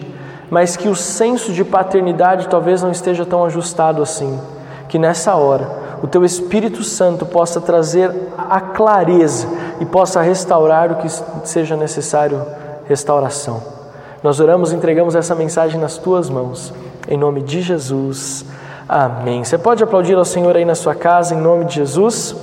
mas 0.50 0.78
que 0.78 0.88
o 0.88 0.96
senso 0.96 1.52
de 1.52 1.64
paternidade 1.64 2.48
talvez 2.48 2.82
não 2.82 2.92
esteja 2.92 3.26
tão 3.26 3.44
ajustado 3.44 4.02
assim. 4.02 4.40
Que 4.88 5.00
nessa 5.00 5.36
hora 5.36 5.84
o 6.04 6.08
teu 6.08 6.24
Espírito 6.24 6.84
Santo 6.84 7.26
possa 7.26 7.60
trazer 7.60 8.12
a 8.38 8.62
clareza 8.62 9.48
e 9.80 9.86
possa 9.86 10.22
restaurar 10.22 10.92
o 10.92 10.96
que 10.96 11.08
seja 11.44 11.76
necessário 11.76 12.46
restauração. 12.86 13.62
Nós 14.22 14.40
oramos 14.40 14.72
e 14.72 14.76
entregamos 14.76 15.16
essa 15.16 15.34
mensagem 15.34 15.80
nas 15.80 15.98
tuas 15.98 16.30
mãos, 16.30 16.74
em 17.08 17.18
nome 17.18 17.42
de 17.42 17.62
Jesus. 17.62 18.46
Amém. 18.88 19.44
Você 19.44 19.58
pode 19.58 19.84
aplaudir 19.84 20.16
ao 20.16 20.26
Senhor 20.26 20.56
aí 20.56 20.66
na 20.66 20.76
sua 20.76 20.94
casa, 20.94 21.34
em 21.34 21.42
nome 21.42 21.66
de 21.66 21.76
Jesus. 21.76 22.36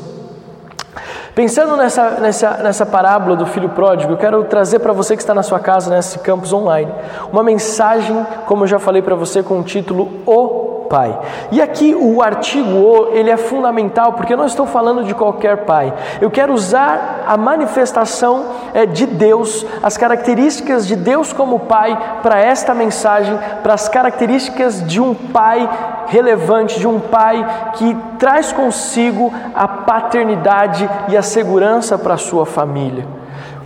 Pensando 1.34 1.76
nessa, 1.76 2.10
nessa, 2.20 2.50
nessa 2.58 2.86
parábola 2.86 3.36
do 3.36 3.46
filho 3.46 3.68
pródigo, 3.68 4.12
eu 4.12 4.16
quero 4.16 4.44
trazer 4.44 4.80
para 4.80 4.92
você 4.92 5.16
que 5.16 5.22
está 5.22 5.34
na 5.34 5.42
sua 5.42 5.60
casa, 5.60 5.94
nesse 5.94 6.18
campus 6.18 6.52
online, 6.52 6.92
uma 7.32 7.42
mensagem, 7.42 8.26
como 8.46 8.64
eu 8.64 8.68
já 8.68 8.78
falei 8.78 9.00
para 9.00 9.14
você, 9.14 9.42
com 9.42 9.60
o 9.60 9.62
título 9.62 10.08
O 10.26 10.70
pai. 10.90 11.16
E 11.52 11.62
aqui 11.62 11.94
o 11.94 12.20
artigo 12.20 12.68
o, 12.68 13.14
ele 13.14 13.30
é 13.30 13.36
fundamental 13.36 14.14
porque 14.14 14.32
eu 14.32 14.36
não 14.36 14.46
estou 14.46 14.66
falando 14.66 15.04
de 15.04 15.14
qualquer 15.14 15.58
pai. 15.58 15.94
Eu 16.20 16.28
quero 16.32 16.52
usar 16.52 17.22
a 17.28 17.36
manifestação 17.36 18.46
é, 18.74 18.84
de 18.84 19.06
Deus, 19.06 19.64
as 19.84 19.96
características 19.96 20.84
de 20.88 20.96
Deus 20.96 21.32
como 21.32 21.60
pai 21.60 21.96
para 22.22 22.40
esta 22.40 22.74
mensagem, 22.74 23.38
para 23.62 23.74
as 23.74 23.88
características 23.88 24.84
de 24.84 25.00
um 25.00 25.14
pai 25.14 25.70
relevante, 26.10 26.78
de 26.78 26.86
um 26.86 26.98
pai 26.98 27.72
que 27.74 27.96
traz 28.18 28.52
consigo 28.52 29.32
a 29.54 29.66
paternidade 29.66 30.88
e 31.08 31.16
a 31.16 31.22
segurança 31.22 31.96
para 31.96 32.14
a 32.14 32.18
sua 32.18 32.44
família. 32.44 33.19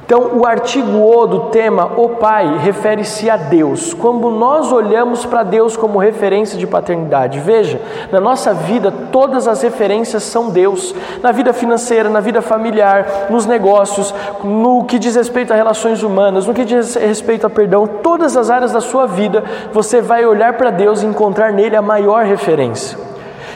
Então, 0.06 0.32
o 0.34 0.46
artigo 0.46 0.98
O 0.98 1.26
do 1.26 1.40
tema 1.48 1.92
O 1.96 2.10
Pai 2.10 2.58
refere-se 2.58 3.30
a 3.30 3.38
Deus. 3.38 3.94
Quando 3.94 4.30
nós 4.30 4.70
olhamos 4.70 5.24
para 5.24 5.42
Deus 5.42 5.78
como 5.78 5.98
referência 5.98 6.58
de 6.58 6.66
paternidade, 6.66 7.40
veja, 7.40 7.80
na 8.12 8.20
nossa 8.20 8.52
vida 8.52 8.92
todas 9.10 9.48
as 9.48 9.62
referências 9.62 10.22
são 10.22 10.50
Deus. 10.50 10.94
Na 11.22 11.32
vida 11.32 11.54
financeira, 11.54 12.10
na 12.10 12.20
vida 12.20 12.42
familiar, 12.42 13.28
nos 13.30 13.46
negócios, 13.46 14.14
no 14.42 14.84
que 14.84 14.98
diz 14.98 15.16
respeito 15.16 15.54
a 15.54 15.56
relações 15.56 16.02
humanas, 16.02 16.46
no 16.46 16.52
que 16.52 16.66
diz 16.66 16.96
respeito 16.96 17.46
a 17.46 17.50
perdão, 17.50 17.86
todas 17.86 18.36
as 18.36 18.50
áreas 18.50 18.72
da 18.72 18.82
sua 18.82 19.06
vida, 19.06 19.42
você 19.72 20.02
vai 20.02 20.26
olhar 20.26 20.52
para 20.54 20.70
Deus 20.70 21.02
e 21.02 21.06
encontrar 21.06 21.50
nele 21.50 21.76
a 21.76 21.82
maior 21.82 22.24
referência. 22.24 23.03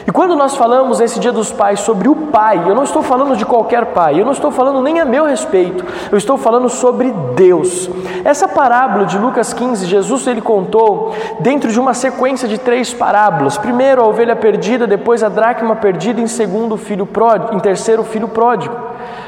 E 0.07 0.11
quando 0.11 0.35
nós 0.35 0.55
falamos 0.55 0.99
nesse 0.99 1.19
Dia 1.19 1.31
dos 1.31 1.51
Pais 1.51 1.81
sobre 1.81 2.07
o 2.07 2.15
Pai, 2.15 2.63
eu 2.67 2.75
não 2.75 2.83
estou 2.83 3.01
falando 3.01 3.35
de 3.35 3.45
qualquer 3.45 3.87
pai, 3.87 4.19
eu 4.19 4.25
não 4.25 4.31
estou 4.31 4.51
falando 4.51 4.81
nem 4.81 4.99
a 4.99 5.05
meu 5.05 5.25
respeito, 5.25 5.83
eu 6.11 6.17
estou 6.17 6.37
falando 6.37 6.69
sobre 6.69 7.11
Deus. 7.35 7.89
Essa 8.23 8.47
parábola 8.47 9.05
de 9.05 9.17
Lucas 9.17 9.53
15, 9.53 9.85
Jesus 9.85 10.27
ele 10.27 10.41
contou 10.41 11.13
dentro 11.39 11.71
de 11.71 11.79
uma 11.79 11.93
sequência 11.93 12.47
de 12.47 12.57
três 12.57 12.93
parábolas. 12.93 13.57
Primeiro 13.57 14.01
a 14.01 14.07
ovelha 14.07 14.35
perdida, 14.35 14.85
depois 14.85 15.23
a 15.23 15.29
dracma 15.29 15.75
perdida, 15.75 16.21
em 16.21 16.27
segundo 16.27 16.75
o 16.75 16.77
filho 16.77 17.05
pródigo, 17.05 17.55
em 17.55 17.59
terceiro 17.59 18.01
o 18.01 18.05
filho 18.05 18.27
pródigo. 18.27 18.75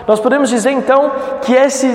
Nós 0.08 0.20
podemos 0.20 0.50
dizer 0.50 0.72
então 0.72 1.12
que 1.42 1.54
esse 1.54 1.88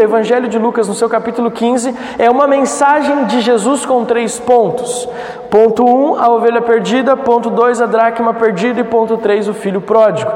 Evangelho 0.00 0.48
de 0.48 0.58
Lucas, 0.58 0.88
no 0.88 0.94
seu 0.94 1.08
capítulo 1.08 1.50
15, 1.50 1.94
é 2.18 2.30
uma 2.30 2.46
mensagem 2.46 3.24
de 3.26 3.40
Jesus 3.40 3.84
com 3.84 4.04
três 4.04 4.38
pontos. 4.38 5.08
Ponto 5.50 5.84
1, 5.84 5.88
um, 5.88 6.16
a 6.16 6.30
ovelha 6.30 6.62
perdida. 6.62 7.16
Ponto 7.16 7.50
2, 7.50 7.82
a 7.82 7.86
dracma 7.86 8.32
perdida. 8.32 8.80
E 8.80 8.84
ponto 8.84 9.18
3, 9.18 9.48
o 9.48 9.54
filho 9.54 9.80
pródigo. 9.80 10.30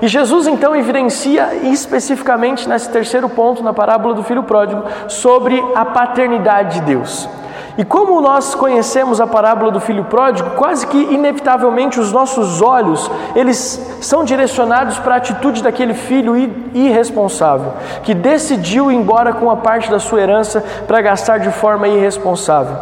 E 0.00 0.08
Jesus 0.08 0.46
então 0.46 0.74
evidencia 0.74 1.54
especificamente 1.62 2.68
nesse 2.68 2.88
terceiro 2.88 3.28
ponto, 3.28 3.62
na 3.62 3.72
parábola 3.72 4.14
do 4.14 4.22
filho 4.22 4.42
pródigo, 4.42 4.82
sobre 5.08 5.62
a 5.74 5.84
paternidade 5.84 6.80
de 6.80 6.86
Deus. 6.86 7.28
E 7.76 7.84
como 7.84 8.20
nós 8.20 8.54
conhecemos 8.54 9.20
a 9.20 9.26
parábola 9.26 9.72
do 9.72 9.80
filho 9.80 10.04
pródigo, 10.04 10.50
quase 10.50 10.86
que 10.86 10.96
inevitavelmente 10.96 11.98
os 11.98 12.12
nossos 12.12 12.62
olhos, 12.62 13.10
eles 13.34 13.80
são 14.00 14.24
direcionados 14.24 14.98
para 14.98 15.14
a 15.14 15.18
atitude 15.18 15.62
daquele 15.62 15.92
filho 15.92 16.36
irresponsável, 16.72 17.72
que 18.04 18.14
decidiu 18.14 18.92
ir 18.92 18.94
embora 18.94 19.32
com 19.32 19.50
a 19.50 19.56
parte 19.56 19.90
da 19.90 19.98
sua 19.98 20.20
herança 20.20 20.64
para 20.86 21.00
gastar 21.02 21.38
de 21.38 21.50
forma 21.50 21.88
irresponsável. 21.88 22.76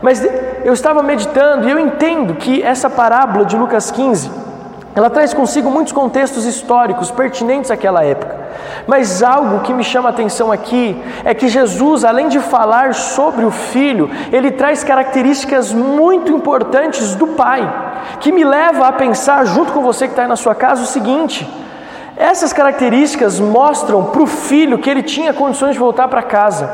Mas 0.00 0.24
eu 0.64 0.72
estava 0.72 1.02
meditando 1.02 1.68
e 1.68 1.70
eu 1.72 1.78
entendo 1.78 2.34
que 2.34 2.62
essa 2.62 2.88
parábola 2.88 3.44
de 3.44 3.56
Lucas 3.56 3.90
15, 3.90 4.30
ela 4.94 5.10
traz 5.10 5.34
consigo 5.34 5.70
muitos 5.70 5.92
contextos 5.92 6.44
históricos 6.44 7.10
pertinentes 7.10 7.70
àquela 7.70 8.04
época. 8.04 8.45
Mas 8.86 9.22
algo 9.22 9.60
que 9.60 9.72
me 9.72 9.82
chama 9.84 10.08
a 10.08 10.12
atenção 10.12 10.52
aqui 10.52 10.96
é 11.24 11.34
que 11.34 11.48
Jesus, 11.48 12.04
além 12.04 12.28
de 12.28 12.40
falar 12.40 12.94
sobre 12.94 13.44
o 13.44 13.50
filho, 13.50 14.10
ele 14.32 14.50
traz 14.50 14.84
características 14.84 15.72
muito 15.72 16.32
importantes 16.32 17.14
do 17.14 17.28
pai, 17.28 17.68
que 18.20 18.32
me 18.32 18.44
leva 18.44 18.88
a 18.88 18.92
pensar, 18.92 19.44
junto 19.44 19.72
com 19.72 19.82
você 19.82 20.06
que 20.06 20.12
está 20.12 20.22
aí 20.22 20.28
na 20.28 20.36
sua 20.36 20.54
casa, 20.54 20.82
o 20.82 20.86
seguinte: 20.86 21.48
essas 22.16 22.52
características 22.52 23.38
mostram 23.38 24.04
para 24.04 24.22
o 24.22 24.26
filho 24.26 24.78
que 24.78 24.88
ele 24.88 25.02
tinha 25.02 25.34
condições 25.34 25.72
de 25.72 25.78
voltar 25.78 26.08
para 26.08 26.22
casa. 26.22 26.70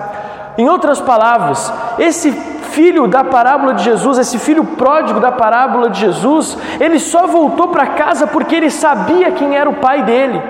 Em 0.57 0.69
outras 0.69 1.01
palavras, 1.01 1.73
esse 1.99 2.31
filho 2.31 3.07
da 3.07 3.25
parábola 3.25 3.75
de 3.75 3.85
Jesus, 3.85 4.19
esse 4.19 4.39
filho 4.39 4.65
pródigo 4.65 5.21
da 5.21 5.33
parábola 5.33 5.91
de 5.91 6.01
Jesus, 6.01 6.57
ele 6.79 6.99
só 6.99 7.27
voltou 7.27 7.69
para 7.69 7.87
casa 7.87 8.27
porque 8.27 8.55
ele 8.55 8.71
sabia 8.71 9.33
quem 9.33 9.57
era 9.57 9.69
o 9.69 9.75
pai 9.75 10.03
dele. 10.03 10.41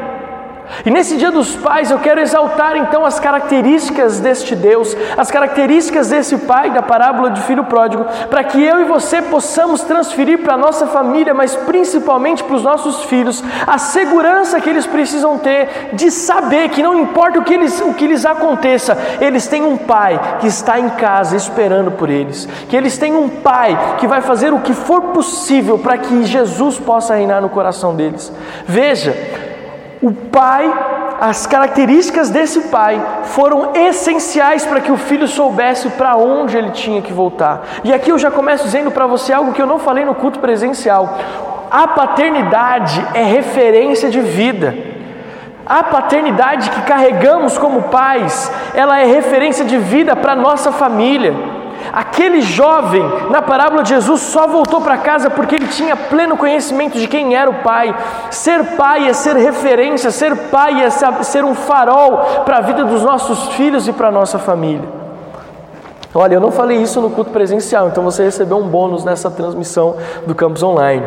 E 0.85 0.91
nesse 0.91 1.17
Dia 1.17 1.31
dos 1.31 1.55
Pais 1.55 1.91
eu 1.91 1.99
quero 1.99 2.21
exaltar 2.21 2.77
então 2.77 3.05
as 3.05 3.21
características 3.21 4.21
deste 4.21 4.57
Deus, 4.57 4.97
as 5.17 5.31
características 5.31 6.09
desse 6.09 6.39
pai 6.39 6.71
da 6.71 6.83
parábola 6.83 7.31
de 7.31 7.41
filho 7.43 7.65
pródigo, 7.65 8.05
para 8.29 8.43
que 8.43 8.63
eu 8.63 8.81
e 8.81 8.85
você 8.85 9.23
possamos 9.23 9.83
transferir 9.83 10.39
para 10.39 10.55
a 10.55 10.59
nossa 10.59 10.87
família, 10.87 11.35
mas 11.35 11.55
principalmente 11.55 12.43
para 12.43 12.57
os 12.57 12.63
nossos 12.63 13.05
filhos, 13.05 13.43
a 13.67 13.79
segurança 13.79 14.61
que 14.61 14.71
eles 14.71 14.87
precisam 14.87 15.39
ter 15.39 15.91
de 15.93 16.11
saber 16.11 16.71
que 16.71 16.83
não 16.83 16.99
importa 16.99 17.39
o 17.39 17.45
que, 17.45 17.55
eles, 17.55 17.81
o 17.81 17.95
que 17.95 18.07
lhes 18.07 18.25
aconteça, 18.25 18.97
eles 19.21 19.47
têm 19.47 19.65
um 19.65 19.77
pai 19.77 20.39
que 20.41 20.47
está 20.47 20.81
em 20.81 20.91
casa 20.91 21.37
esperando 21.37 21.93
por 21.93 22.11
eles, 22.11 22.47
que 22.69 22.77
eles 22.77 22.99
têm 22.99 23.15
um 23.15 23.29
pai 23.29 23.97
que 23.99 24.07
vai 24.07 24.21
fazer 24.21 24.53
o 24.53 24.61
que 24.61 24.73
for 24.73 25.03
possível 25.13 25.79
para 25.79 25.99
que 25.99 26.25
Jesus 26.25 26.79
possa 26.79 27.15
reinar 27.15 27.41
no 27.41 27.49
coração 27.49 27.95
deles. 27.95 28.33
Veja, 28.67 29.42
o 30.03 30.13
pai, 30.13 30.71
as 31.21 31.47
características 31.47 32.29
desse 32.29 32.63
pai 32.63 33.01
foram 33.27 33.71
essenciais 33.73 34.67
para 34.67 34.81
que 34.81 34.91
o 34.91 34.97
filho 34.97 35.29
soubesse 35.29 35.89
para 35.91 36.17
onde 36.17 36.57
ele 36.57 36.71
tinha 36.71 37.01
que 37.01 37.13
voltar. 37.13 37.63
E 37.85 37.93
aqui 37.93 38.11
eu 38.11 38.19
já 38.19 38.29
começo 38.29 38.65
dizendo 38.65 38.91
para 38.91 39.07
você 39.07 39.33
algo 39.33 39.53
que 39.53 39.63
eu 39.63 39.67
não 39.67 39.79
falei 39.79 40.05
no 40.05 40.17
culto 40.17 40.41
presencial. 40.41 41.19
A 41.71 41.87
paternidade 41.87 43.01
é 43.15 43.23
referência 43.23 44.11
de 44.11 44.21
vida. 44.21 44.75
A 45.65 45.85
paternidade 45.85 46.69
que 46.71 46.83
carregamos 46.83 47.57
como 47.57 47.85
pais, 47.85 48.53
ela 48.75 48.99
é 48.99 49.05
referência 49.05 49.65
de 49.65 49.79
vida 49.79 50.17
para 50.17 50.35
nossa 50.35 50.73
família. 50.73 51.52
Aquele 51.93 52.41
jovem 52.41 53.03
na 53.29 53.43
parábola 53.43 53.83
de 53.83 53.91
Jesus 53.91 54.23
só 54.23 54.47
voltou 54.47 54.81
para 54.81 54.97
casa 54.97 55.29
porque 55.29 55.57
ele 55.57 55.67
tinha 55.67 55.95
pleno 55.95 56.39
conhecimento 56.39 56.99
de 56.99 57.07
quem 57.07 57.35
era 57.35 57.51
o 57.51 57.63
pai. 57.63 57.95
Ser 58.31 58.77
pai 58.77 59.09
é 59.09 59.13
ser 59.13 59.37
referência, 59.37 60.11
ser 60.11 60.35
pai 60.49 60.83
é 60.83 60.89
ser 60.89 61.45
um 61.45 61.55
farol 61.55 62.45
para 62.47 62.59
a 62.59 62.61
vida 62.63 62.83
dos 62.85 63.03
nossos 63.03 63.49
filhos 63.55 63.87
e 63.87 63.93
para 63.93 64.09
a 64.09 64.13
nossa 64.13 64.39
família. 64.39 64.89
Olha, 66.15 66.35
eu 66.35 66.41
não 66.41 66.51
falei 66.51 66.79
isso 66.79 66.99
no 67.01 67.11
culto 67.11 67.31
presencial, 67.31 67.89
então 67.89 68.03
você 68.03 68.25
recebeu 68.25 68.57
um 68.57 68.69
bônus 68.69 69.05
nessa 69.05 69.31
transmissão 69.31 69.97
do 70.27 70.35
campus 70.35 70.63
online. 70.63 71.07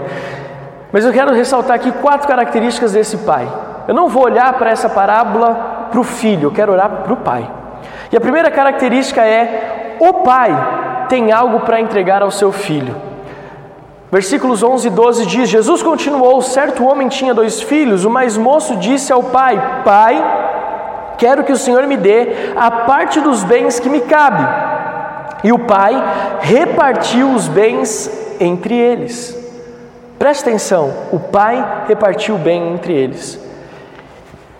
Mas 0.91 1.03
eu 1.03 1.11
quero 1.11 1.33
ressaltar 1.33 1.75
aqui 1.75 1.91
quatro 1.91 2.27
características 2.27 2.93
desse 2.93 3.17
pai. 3.17 3.47
Eu 3.87 3.93
não 3.93 4.07
vou 4.07 4.23
olhar 4.23 4.53
para 4.53 4.69
essa 4.69 4.89
parábola 4.89 5.87
para 5.89 5.99
o 5.99 6.03
filho, 6.03 6.47
eu 6.47 6.51
quero 6.51 6.73
olhar 6.73 6.89
para 6.89 7.13
o 7.13 7.17
pai. 7.17 7.49
E 8.11 8.17
a 8.17 8.21
primeira 8.21 8.49
característica 8.51 9.21
é 9.23 9.84
o 9.99 10.13
pai 10.23 11.05
tem 11.09 11.31
algo 11.31 11.61
para 11.61 11.79
entregar 11.79 12.21
ao 12.21 12.31
seu 12.31 12.51
filho. 12.51 12.95
Versículos 14.11 14.63
11 14.63 14.87
e 14.87 14.91
12 14.91 15.25
diz: 15.25 15.49
Jesus 15.49 15.83
continuou: 15.83 16.41
Certo 16.41 16.85
homem 16.85 17.07
tinha 17.07 17.33
dois 17.33 17.61
filhos. 17.61 18.05
O 18.05 18.09
mais 18.09 18.37
moço 18.37 18.75
disse 18.77 19.11
ao 19.11 19.23
pai: 19.23 19.81
Pai, 19.83 20.23
quero 21.17 21.43
que 21.43 21.51
o 21.51 21.57
Senhor 21.57 21.85
me 21.87 21.97
dê 21.97 22.53
a 22.55 22.71
parte 22.71 23.19
dos 23.19 23.43
bens 23.43 23.79
que 23.79 23.89
me 23.89 24.01
cabe. 24.01 24.45
E 25.43 25.51
o 25.51 25.59
pai 25.59 25.93
repartiu 26.41 27.29
os 27.31 27.47
bens 27.47 28.09
entre 28.39 28.75
eles. 28.75 29.37
Preste 30.17 30.41
atenção: 30.41 30.93
o 31.11 31.19
pai 31.19 31.83
repartiu 31.87 32.35
o 32.35 32.39
bem 32.39 32.73
entre 32.73 32.93
eles. 32.93 33.39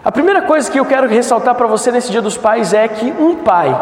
A 0.03 0.11
primeira 0.11 0.43
coisa 0.43 0.69
que 0.69 0.79
eu 0.79 0.85
quero 0.85 1.07
ressaltar 1.07 1.55
para 1.55 1.65
você 1.65 1.91
nesse 1.91 2.11
Dia 2.11 2.21
dos 2.21 2.37
Pais 2.37 2.73
é 2.73 2.87
que 2.87 3.11
um 3.19 3.37
pai 3.37 3.75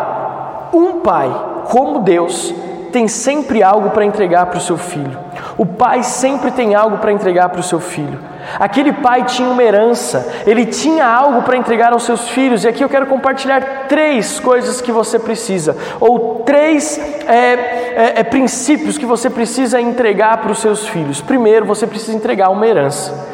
um 0.73 0.99
pai, 1.01 1.29
como 1.65 1.99
Deus, 1.99 2.53
tem 2.91 3.07
sempre 3.07 3.63
algo 3.63 3.89
para 3.89 4.05
entregar 4.05 4.45
para 4.45 4.57
o 4.57 4.61
seu 4.61 4.77
filho. 4.77 5.17
O 5.57 5.65
pai 5.65 6.03
sempre 6.03 6.51
tem 6.51 6.75
algo 6.75 6.97
para 6.97 7.11
entregar 7.11 7.49
para 7.49 7.59
o 7.59 7.63
seu 7.63 7.79
filho. 7.79 8.19
Aquele 8.59 8.91
pai 8.91 9.23
tinha 9.23 9.49
uma 9.49 9.63
herança, 9.63 10.31
ele 10.45 10.65
tinha 10.65 11.05
algo 11.05 11.41
para 11.41 11.57
entregar 11.57 11.93
aos 11.93 12.03
seus 12.03 12.29
filhos, 12.29 12.63
e 12.63 12.67
aqui 12.67 12.83
eu 12.83 12.89
quero 12.89 13.05
compartilhar 13.07 13.87
três 13.87 14.39
coisas 14.39 14.81
que 14.81 14.91
você 14.91 15.17
precisa, 15.17 15.75
ou 15.99 16.43
três 16.45 16.97
é, 16.97 17.33
é, 17.35 18.13
é, 18.17 18.23
princípios 18.23 18.97
que 18.97 19.05
você 19.05 19.29
precisa 19.29 19.79
entregar 19.79 20.37
para 20.37 20.51
os 20.51 20.59
seus 20.59 20.87
filhos. 20.87 21.21
Primeiro, 21.21 21.65
você 21.65 21.87
precisa 21.87 22.15
entregar 22.15 22.49
uma 22.49 22.67
herança. 22.67 23.33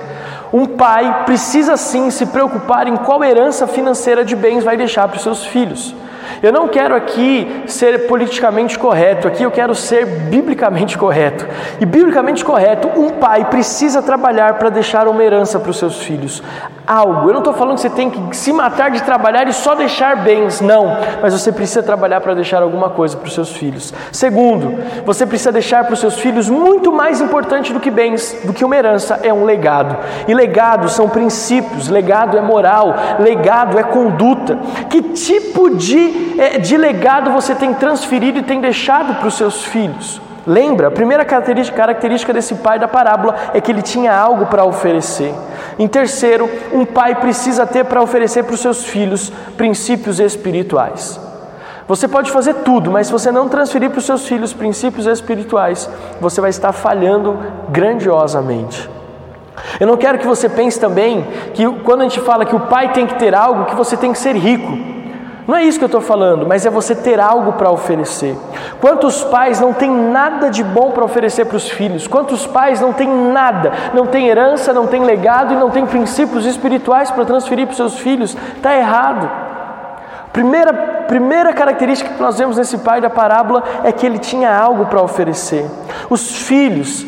Um 0.53 0.65
pai 0.65 1.23
precisa 1.25 1.75
sim 1.77 2.09
se 2.09 2.25
preocupar 2.27 2.87
em 2.87 2.95
qual 2.95 3.23
herança 3.23 3.67
financeira 3.67 4.23
de 4.23 4.35
bens 4.35 4.63
vai 4.63 4.77
deixar 4.77 5.07
para 5.07 5.17
os 5.17 5.23
seus 5.23 5.45
filhos. 5.45 5.93
Eu 6.41 6.51
não 6.53 6.67
quero 6.67 6.95
aqui 6.95 7.63
ser 7.67 8.07
politicamente 8.07 8.77
correto, 8.77 9.27
aqui 9.27 9.43
eu 9.43 9.51
quero 9.51 9.75
ser 9.75 10.05
biblicamente 10.05 10.97
correto. 10.97 11.47
E 11.79 11.85
biblicamente 11.85 12.43
correto, 12.43 12.87
um 12.99 13.09
pai 13.09 13.45
precisa 13.45 14.01
trabalhar 14.01 14.55
para 14.55 14.69
deixar 14.69 15.07
uma 15.07 15.23
herança 15.23 15.59
para 15.59 15.71
os 15.71 15.77
seus 15.77 16.01
filhos. 16.01 16.41
Algo. 16.87 17.29
Eu 17.29 17.33
não 17.33 17.39
estou 17.39 17.53
falando 17.53 17.75
que 17.75 17.81
você 17.81 17.89
tem 17.89 18.09
que 18.09 18.35
se 18.35 18.51
matar 18.51 18.89
de 18.89 19.03
trabalhar 19.03 19.47
e 19.47 19.53
só 19.53 19.75
deixar 19.75 20.17
bens, 20.23 20.59
não. 20.59 20.97
Mas 21.21 21.33
você 21.33 21.51
precisa 21.51 21.83
trabalhar 21.83 22.19
para 22.19 22.33
deixar 22.33 22.63
alguma 22.63 22.89
coisa 22.89 23.15
para 23.15 23.27
os 23.27 23.33
seus 23.33 23.51
filhos. 23.51 23.93
Segundo, 24.11 24.79
você 25.05 25.23
precisa 25.23 25.51
deixar 25.51 25.83
para 25.83 25.93
os 25.93 25.99
seus 25.99 26.17
filhos 26.17 26.49
muito 26.49 26.91
mais 26.91 27.21
importante 27.21 27.71
do 27.71 27.79
que 27.79 27.91
bens, 27.91 28.35
do 28.43 28.53
que 28.53 28.65
uma 28.65 28.75
herança, 28.75 29.19
é 29.21 29.31
um 29.31 29.45
legado. 29.45 29.97
E 30.27 30.33
legado 30.33 30.89
são 30.89 31.07
princípios, 31.07 31.89
legado 31.89 32.37
é 32.37 32.41
moral, 32.41 32.95
legado 33.19 33.77
é 33.77 33.83
conduta. 33.83 34.57
Que 34.89 35.01
tipo 35.01 35.69
de 35.69 36.18
de 36.61 36.77
legado 36.77 37.31
você 37.31 37.53
tem 37.53 37.73
transferido 37.73 38.39
e 38.39 38.43
tem 38.43 38.61
deixado 38.61 39.15
para 39.15 39.27
os 39.27 39.35
seus 39.35 39.63
filhos? 39.63 40.21
Lembra, 40.47 40.87
a 40.87 40.91
primeira 40.91 41.23
característica 41.23 42.33
desse 42.33 42.55
pai 42.55 42.79
da 42.79 42.87
parábola 42.87 43.35
é 43.53 43.61
que 43.61 43.71
ele 43.71 43.81
tinha 43.81 44.15
algo 44.15 44.47
para 44.47 44.65
oferecer. 44.65 45.33
Em 45.77 45.87
terceiro, 45.87 46.49
um 46.73 46.85
pai 46.85 47.15
precisa 47.15 47.67
ter 47.67 47.85
para 47.85 48.01
oferecer 48.01 48.43
para 48.43 48.53
os 48.55 48.59
seus 48.59 48.85
filhos 48.85 49.31
princípios 49.55 50.19
espirituais. 50.19 51.19
Você 51.87 52.07
pode 52.07 52.31
fazer 52.31 52.55
tudo, 52.55 52.91
mas 52.91 53.07
se 53.07 53.13
você 53.13 53.31
não 53.31 53.49
transferir 53.49 53.89
para 53.89 53.99
os 53.99 54.05
seus 54.05 54.27
filhos 54.27 54.53
princípios 54.53 55.05
espirituais, 55.05 55.89
você 56.21 56.39
vai 56.39 56.49
estar 56.49 56.71
falhando 56.71 57.37
grandiosamente. 57.69 58.89
Eu 59.79 59.87
não 59.87 59.97
quero 59.97 60.19
que 60.19 60.27
você 60.27 60.47
pense 60.47 60.79
também 60.79 61.25
que 61.53 61.67
quando 61.83 62.01
a 62.01 62.03
gente 62.03 62.21
fala 62.21 62.45
que 62.45 62.55
o 62.55 62.61
pai 62.61 62.91
tem 62.91 63.05
que 63.05 63.15
ter 63.15 63.35
algo, 63.35 63.65
que 63.65 63.75
você 63.75 63.97
tem 63.97 64.11
que 64.11 64.19
ser 64.19 64.35
rico. 64.35 64.98
Não 65.49 65.57
é 65.57 65.63
isso 65.63 65.79
que 65.79 65.83
eu 65.83 65.87
estou 65.87 65.99
falando, 65.99 66.45
mas 66.45 66.63
é 66.63 66.69
você 66.69 66.93
ter 66.93 67.19
algo 67.19 67.53
para 67.53 67.71
oferecer. 67.71 68.37
Quantos 68.79 69.23
pais 69.23 69.59
não 69.59 69.73
têm 69.73 69.89
nada 69.89 70.47
de 70.47 70.63
bom 70.63 70.91
para 70.91 71.03
oferecer 71.03 71.45
para 71.45 71.57
os 71.57 71.67
filhos? 71.67 72.05
Quantos 72.05 72.45
pais 72.45 72.79
não 72.79 72.93
têm 72.93 73.09
nada, 73.09 73.71
não 73.91 74.05
têm 74.05 74.27
herança, 74.27 74.71
não 74.71 74.85
têm 74.85 75.03
legado 75.03 75.51
e 75.51 75.57
não 75.57 75.71
têm 75.71 75.87
princípios 75.87 76.45
espirituais 76.45 77.09
para 77.09 77.25
transferir 77.25 77.65
para 77.65 77.71
os 77.71 77.77
seus 77.77 77.97
filhos? 77.97 78.37
Está 78.57 78.77
errado. 78.77 79.27
Primeira, 80.31 80.71
primeira 81.07 81.51
característica 81.51 82.13
que 82.13 82.21
nós 82.21 82.37
vemos 82.37 82.55
nesse 82.55 82.77
pai 82.77 83.01
da 83.01 83.09
parábola 83.09 83.63
é 83.83 83.91
que 83.91 84.05
ele 84.05 84.19
tinha 84.19 84.55
algo 84.55 84.85
para 84.85 85.01
oferecer. 85.01 85.65
Os 86.11 86.43
filhos 86.43 87.07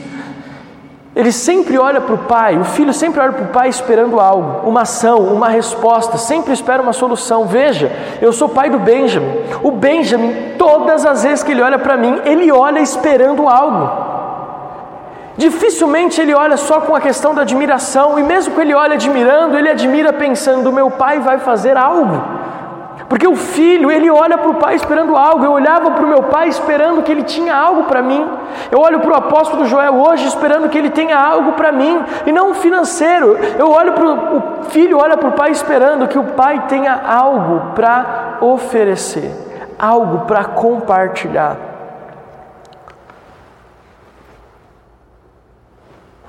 ele 1.14 1.32
sempre 1.32 1.78
olha 1.78 2.00
para 2.00 2.16
o 2.16 2.20
pai, 2.20 2.58
o 2.58 2.64
filho 2.64 2.94
sempre 2.94 3.20
olha 3.20 3.34
para 3.34 3.44
o 3.44 3.50
pai 3.50 3.68
esperando 3.68 4.18
algo, 4.18 4.70
uma 4.70 4.84
ação, 4.84 5.20
uma 5.20 5.50
resposta, 5.50 6.18
sempre 6.18 6.54
espera 6.54 6.82
uma 6.82 6.94
solução. 6.94 7.46
Veja, 7.46 7.92
eu 8.22 8.32
sou 8.32 8.48
pai 8.48 8.70
do 8.70 8.80
Benjamin. 8.80 9.30
O 9.62 9.72
Benjamin, 9.72 10.54
todas 10.58 11.06
as 11.06 11.24
vezes 11.24 11.44
que 11.44 11.52
ele 11.52 11.62
olha 11.62 11.78
para 11.78 11.98
mim, 11.98 12.22
ele 12.24 12.50
olha 12.50 12.80
esperando 12.80 13.50
algo. 13.50 14.10
Dificilmente 15.36 16.22
ele 16.22 16.34
olha 16.34 16.56
só 16.56 16.80
com 16.80 16.96
a 16.96 17.02
questão 17.02 17.36
da 17.36 17.42
admiração, 17.42 18.18
e 18.18 18.24
mesmo 18.24 18.56
que 18.56 18.62
ele 18.62 18.74
olhe 18.74 18.94
admirando, 18.94 19.58
ele 19.58 19.70
admira 19.70 20.14
pensando: 20.14 20.72
meu 20.72 20.92
pai 20.92 21.20
vai 21.20 21.40
fazer 21.40 21.76
algo. 21.76 22.41
Porque 23.12 23.28
o 23.28 23.36
filho, 23.36 23.92
ele 23.92 24.10
olha 24.10 24.38
para 24.38 24.50
o 24.50 24.54
pai 24.54 24.74
esperando 24.74 25.18
algo. 25.18 25.44
Eu 25.44 25.52
olhava 25.52 25.92
para 25.92 26.06
o 26.06 26.08
meu 26.08 26.24
pai 26.24 26.48
esperando 26.48 27.04
que 27.04 27.12
ele 27.12 27.24
tinha 27.24 27.54
algo 27.54 27.84
para 27.84 28.02
mim. 28.02 28.26
Eu 28.72 28.80
olho 28.80 29.02
para 29.02 29.12
o 29.12 29.16
apóstolo 29.16 29.66
Joel 29.66 29.96
hoje 29.96 30.26
esperando 30.26 30.70
que 30.70 30.78
ele 30.78 30.90
tenha 30.90 31.20
algo 31.20 31.52
para 31.52 31.74
mim, 31.74 32.02
e 32.26 32.32
não 32.32 32.54
financeiro. 32.54 33.38
Eu 33.60 33.70
olho 33.70 33.92
para 33.92 34.06
o 34.06 34.64
filho, 34.70 34.98
olha 34.98 35.18
para 35.18 35.28
o 35.28 35.34
pai 35.34 35.52
esperando 35.52 36.08
que 36.08 36.18
o 36.18 36.24
pai 36.24 36.68
tenha 36.70 36.94
algo 36.94 37.74
para 37.76 38.38
oferecer, 38.40 39.30
algo 39.78 40.20
para 40.20 40.46
compartilhar. 40.46 41.58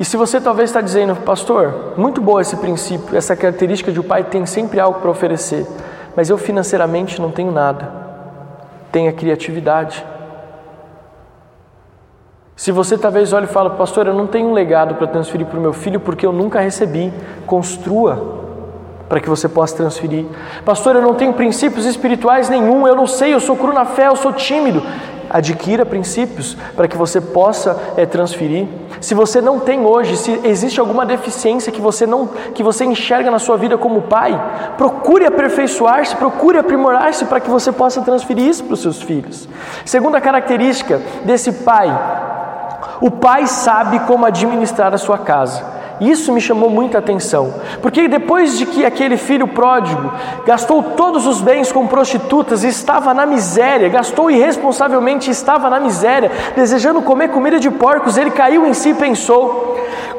E 0.01 0.05
se 0.05 0.17
você 0.17 0.41
talvez 0.41 0.71
está 0.71 0.81
dizendo, 0.81 1.15
pastor, 1.15 1.93
muito 1.97 2.21
bom 2.21 2.41
esse 2.41 2.57
princípio, 2.57 3.17
essa 3.17 3.37
característica 3.37 3.93
de 3.93 4.01
o 4.01 4.03
pai 4.03 4.25
tem 4.25 4.45
sempre 4.47 4.81
algo 4.81 4.99
para 4.99 5.11
oferecer 5.13 5.65
mas 6.17 6.31
eu 6.31 6.39
financeiramente 6.39 7.21
não 7.21 7.31
tenho 7.31 7.51
nada. 7.51 7.91
Tenha 8.91 9.13
criatividade. 9.13 10.05
Se 12.55 12.71
você 12.71 12.99
talvez 12.99 13.33
olhe 13.33 13.47
e 13.47 13.49
fala, 13.49 13.71
pastor, 13.71 14.07
eu 14.07 14.15
não 14.15 14.27
tenho 14.27 14.49
um 14.49 14.53
legado 14.53 14.95
para 14.95 15.07
transferir 15.07 15.47
para 15.47 15.59
o 15.59 15.63
meu 15.63 15.73
filho 15.73 15.99
porque 15.99 16.25
eu 16.25 16.33
nunca 16.33 16.61
recebi, 16.61 17.13
construa 17.47 18.41
para 19.09 19.21
que 19.21 19.29
você 19.29 19.49
possa 19.49 19.77
transferir. 19.77 20.25
Pastor, 20.65 20.97
eu 20.97 21.03
não 21.03 21.15
tenho 21.15 21.33
princípios 21.33 21.85
espirituais 21.85 22.49
nenhum, 22.49 22.87
eu 22.87 22.95
não 22.95 23.07
sei, 23.07 23.35
eu 23.35 23.41
sou 23.41 23.57
cru 23.57 23.73
na 23.73 23.85
fé, 23.85 24.07
eu 24.07 24.17
sou 24.17 24.33
tímido. 24.33 24.83
Adquira 25.33 25.87
princípios 25.87 26.57
para 26.77 26.87
que 26.87 26.97
você 26.97 27.21
possa 27.21 27.77
é, 27.97 28.05
transferir. 28.05 28.69
Se 29.01 29.15
você 29.15 29.41
não 29.41 29.59
tem 29.59 29.85
hoje, 29.85 30.17
se 30.17 30.41
existe 30.45 30.79
alguma 30.79 31.07
deficiência 31.07 31.73
que 31.73 31.81
você 31.81 32.07
não 32.07 32.29
que 32.55 32.63
você 32.63 32.85
enxerga 32.85 33.31
na 33.31 33.39
sua 33.39 33.57
vida 33.57 33.79
como 33.79 34.03
pai, 34.03 34.41
procure 34.77 35.27
aperfeiçoar-se, 35.27 36.15
procure 36.17 36.59
aprimorar-se 36.59 37.25
para 37.25 37.41
que 37.41 37.51
você 37.51 37.73
possa 37.73 38.03
transferir 38.03 38.47
isso 38.47 38.63
para 38.65 38.75
os 38.75 38.83
seus 38.83 39.01
filhos. 39.03 39.49
Segunda 39.85 40.21
característica 40.21 41.01
desse 41.25 41.51
pai, 41.53 41.89
o 43.01 43.11
pai 43.11 43.47
sabe 43.47 44.01
como 44.01 44.27
administrar 44.27 44.95
a 44.95 44.99
sua 44.99 45.19
casa. 45.19 45.82
Isso 46.03 46.33
me 46.33 46.41
chamou 46.41 46.69
muita 46.69 46.99
atenção, 46.99 47.55
porque 47.81 48.09
depois 48.09 48.59
de 48.59 48.67
que 48.67 48.85
aquele 48.85 49.17
filho 49.17 49.47
pródigo 49.47 50.13
gastou 50.45 50.83
todos 50.83 51.29
os 51.29 51.41
bens 51.41 51.71
com 51.71 51.87
prostitutas 51.87 52.65
e 52.65 52.69
estava 52.69 53.15
na 53.15 53.25
miséria, 53.25 53.89
gastou 53.89 54.29
irresponsavelmente 54.29 55.29
e 55.29 55.33
estava 55.33 55.71
na 55.71 55.79
miséria, 55.79 56.33
desejando 56.57 57.03
comer 57.03 57.29
comida 57.29 57.61
de 57.61 57.71
porcos, 57.71 58.17
ele 58.17 58.33
caiu 58.33 58.67
em 58.67 58.75
si 58.75 58.89
e 58.89 58.95
pensou: 58.95 59.79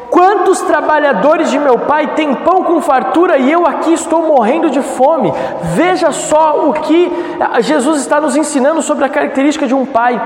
Quantos 0.10 0.62
trabalhadores 0.62 1.52
de 1.52 1.60
meu 1.60 1.80
pai 1.80 2.13
têm 2.15 2.34
pão 2.34 2.63
com 2.63 2.80
fartura 2.80 3.38
e 3.38 3.52
eu 3.52 3.67
aqui 3.67 3.91
estou 3.91 4.26
morrendo 4.26 4.69
de 4.69 4.82
fome? 4.82 5.34
Veja 5.76 6.13
só 6.13 6.69
o 6.69 6.74
que 6.74 7.12
Jesus 7.60 8.00
está 8.00 8.22
nos 8.22 8.38
ensinando 8.38 8.82
sobre 8.82 9.04
a 9.04 9.10
característica 9.10 9.67
de 9.67 9.76
um 9.76 9.86
pai. 9.86 10.22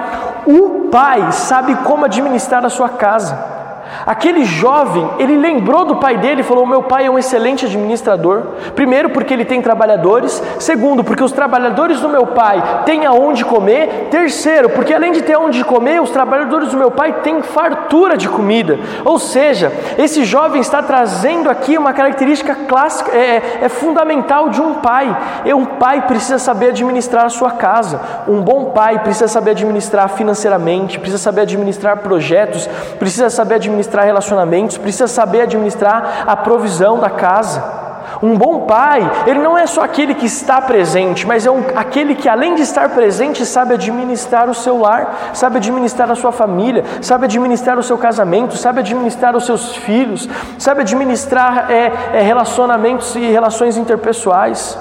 O 0.45 0.89
pai 0.91 1.31
sabe 1.31 1.73
como 1.77 2.05
administrar 2.05 2.63
a 2.63 2.69
sua 2.69 2.89
casa. 2.89 3.56
Aquele 4.05 4.45
jovem, 4.45 5.09
ele 5.19 5.35
lembrou 5.35 5.85
do 5.85 5.97
pai 5.97 6.17
dele 6.17 6.41
e 6.41 6.43
falou: 6.43 6.65
Meu 6.65 6.83
pai 6.83 7.05
é 7.05 7.11
um 7.11 7.19
excelente 7.19 7.65
administrador. 7.65 8.43
Primeiro, 8.75 9.09
porque 9.09 9.33
ele 9.33 9.45
tem 9.45 9.61
trabalhadores. 9.61 10.41
Segundo, 10.59 11.03
porque 11.03 11.23
os 11.23 11.31
trabalhadores 11.31 11.99
do 11.99 12.09
meu 12.09 12.27
pai 12.27 12.83
têm 12.85 13.05
aonde 13.05 13.43
comer. 13.43 14.07
Terceiro, 14.09 14.69
porque 14.69 14.93
além 14.93 15.11
de 15.11 15.21
ter 15.21 15.33
aonde 15.33 15.63
comer, 15.63 16.01
os 16.01 16.09
trabalhadores 16.09 16.69
do 16.69 16.77
meu 16.77 16.91
pai 16.91 17.13
têm 17.21 17.41
fartura 17.41 18.15
de 18.17 18.29
comida. 18.29 18.79
Ou 19.03 19.19
seja, 19.19 19.71
esse 19.97 20.23
jovem 20.23 20.61
está 20.61 20.81
trazendo 20.81 21.49
aqui 21.49 21.77
uma 21.77 21.93
característica 21.93 22.55
clássica, 22.67 23.11
é, 23.11 23.17
é, 23.17 23.59
é 23.63 23.69
fundamental 23.69 24.49
de 24.49 24.61
um 24.61 24.75
pai. 24.75 25.15
E 25.45 25.53
um 25.53 25.65
pai 25.65 26.07
precisa 26.07 26.39
saber 26.39 26.69
administrar 26.69 27.25
a 27.25 27.29
sua 27.29 27.51
casa. 27.51 27.99
Um 28.27 28.41
bom 28.41 28.71
pai 28.71 28.99
precisa 28.99 29.27
saber 29.27 29.51
administrar 29.51 30.09
financeiramente, 30.09 30.99
precisa 30.99 31.21
saber 31.21 31.41
administrar 31.41 31.97
projetos, 31.97 32.69
precisa 32.99 33.29
saber 33.29 33.55
administrar 33.55 33.76
administrar 33.77 34.05
relacionamentos, 34.05 34.77
precisa 34.77 35.07
saber 35.07 35.41
administrar 35.41 36.23
a 36.25 36.35
provisão 36.35 36.99
da 36.99 37.09
casa. 37.09 37.77
Um 38.23 38.35
bom 38.35 38.61
pai, 38.61 39.09
ele 39.27 39.39
não 39.39 39.55
é 39.55 39.67
só 39.67 39.83
aquele 39.83 40.15
que 40.15 40.25
está 40.25 40.59
presente, 40.59 41.27
mas 41.27 41.45
é 41.45 41.51
um, 41.51 41.63
aquele 41.75 42.15
que, 42.15 42.27
além 42.27 42.55
de 42.55 42.63
estar 42.63 42.89
presente, 42.89 43.45
sabe 43.45 43.75
administrar 43.75 44.49
o 44.49 44.55
seu 44.55 44.79
lar, 44.79 45.31
sabe 45.33 45.57
administrar 45.57 46.09
a 46.09 46.15
sua 46.15 46.31
família, 46.31 46.83
sabe 47.01 47.25
administrar 47.25 47.77
o 47.77 47.83
seu 47.83 47.97
casamento, 47.97 48.57
sabe 48.57 48.79
administrar 48.79 49.35
os 49.35 49.45
seus 49.45 49.75
filhos, 49.75 50.27
sabe 50.57 50.81
administrar 50.81 51.69
é, 51.69 51.91
é, 52.13 52.21
relacionamentos 52.21 53.15
e 53.15 53.19
relações 53.29 53.77
interpessoais. 53.77 54.77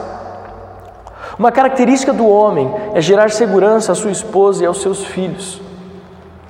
Uma 1.38 1.52
característica 1.52 2.14
do 2.14 2.26
homem 2.26 2.72
é 2.94 3.02
gerar 3.02 3.30
segurança 3.30 3.92
à 3.92 3.94
sua 3.94 4.10
esposa 4.10 4.62
e 4.62 4.66
aos 4.66 4.80
seus 4.80 5.04
filhos. 5.04 5.65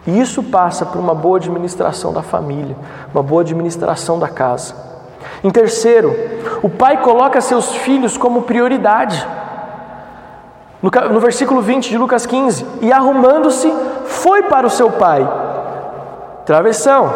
E 0.06 0.20
isso 0.20 0.42
passa 0.42 0.86
por 0.86 0.98
uma 0.98 1.14
boa 1.14 1.38
administração 1.38 2.12
da 2.12 2.22
família, 2.22 2.76
uma 3.12 3.22
boa 3.22 3.42
administração 3.42 4.18
da 4.18 4.28
casa. 4.28 4.74
Em 5.42 5.50
terceiro, 5.50 6.14
o 6.62 6.68
pai 6.68 7.02
coloca 7.02 7.40
seus 7.40 7.74
filhos 7.76 8.16
como 8.16 8.42
prioridade. 8.42 9.26
No, 10.80 10.90
no 11.12 11.20
versículo 11.20 11.60
20 11.60 11.88
de 11.88 11.98
Lucas 11.98 12.24
15: 12.24 12.66
E 12.80 12.92
arrumando-se, 12.92 13.72
foi 14.04 14.44
para 14.44 14.66
o 14.66 14.70
seu 14.70 14.90
pai. 14.92 15.28
Travessão. 16.44 17.12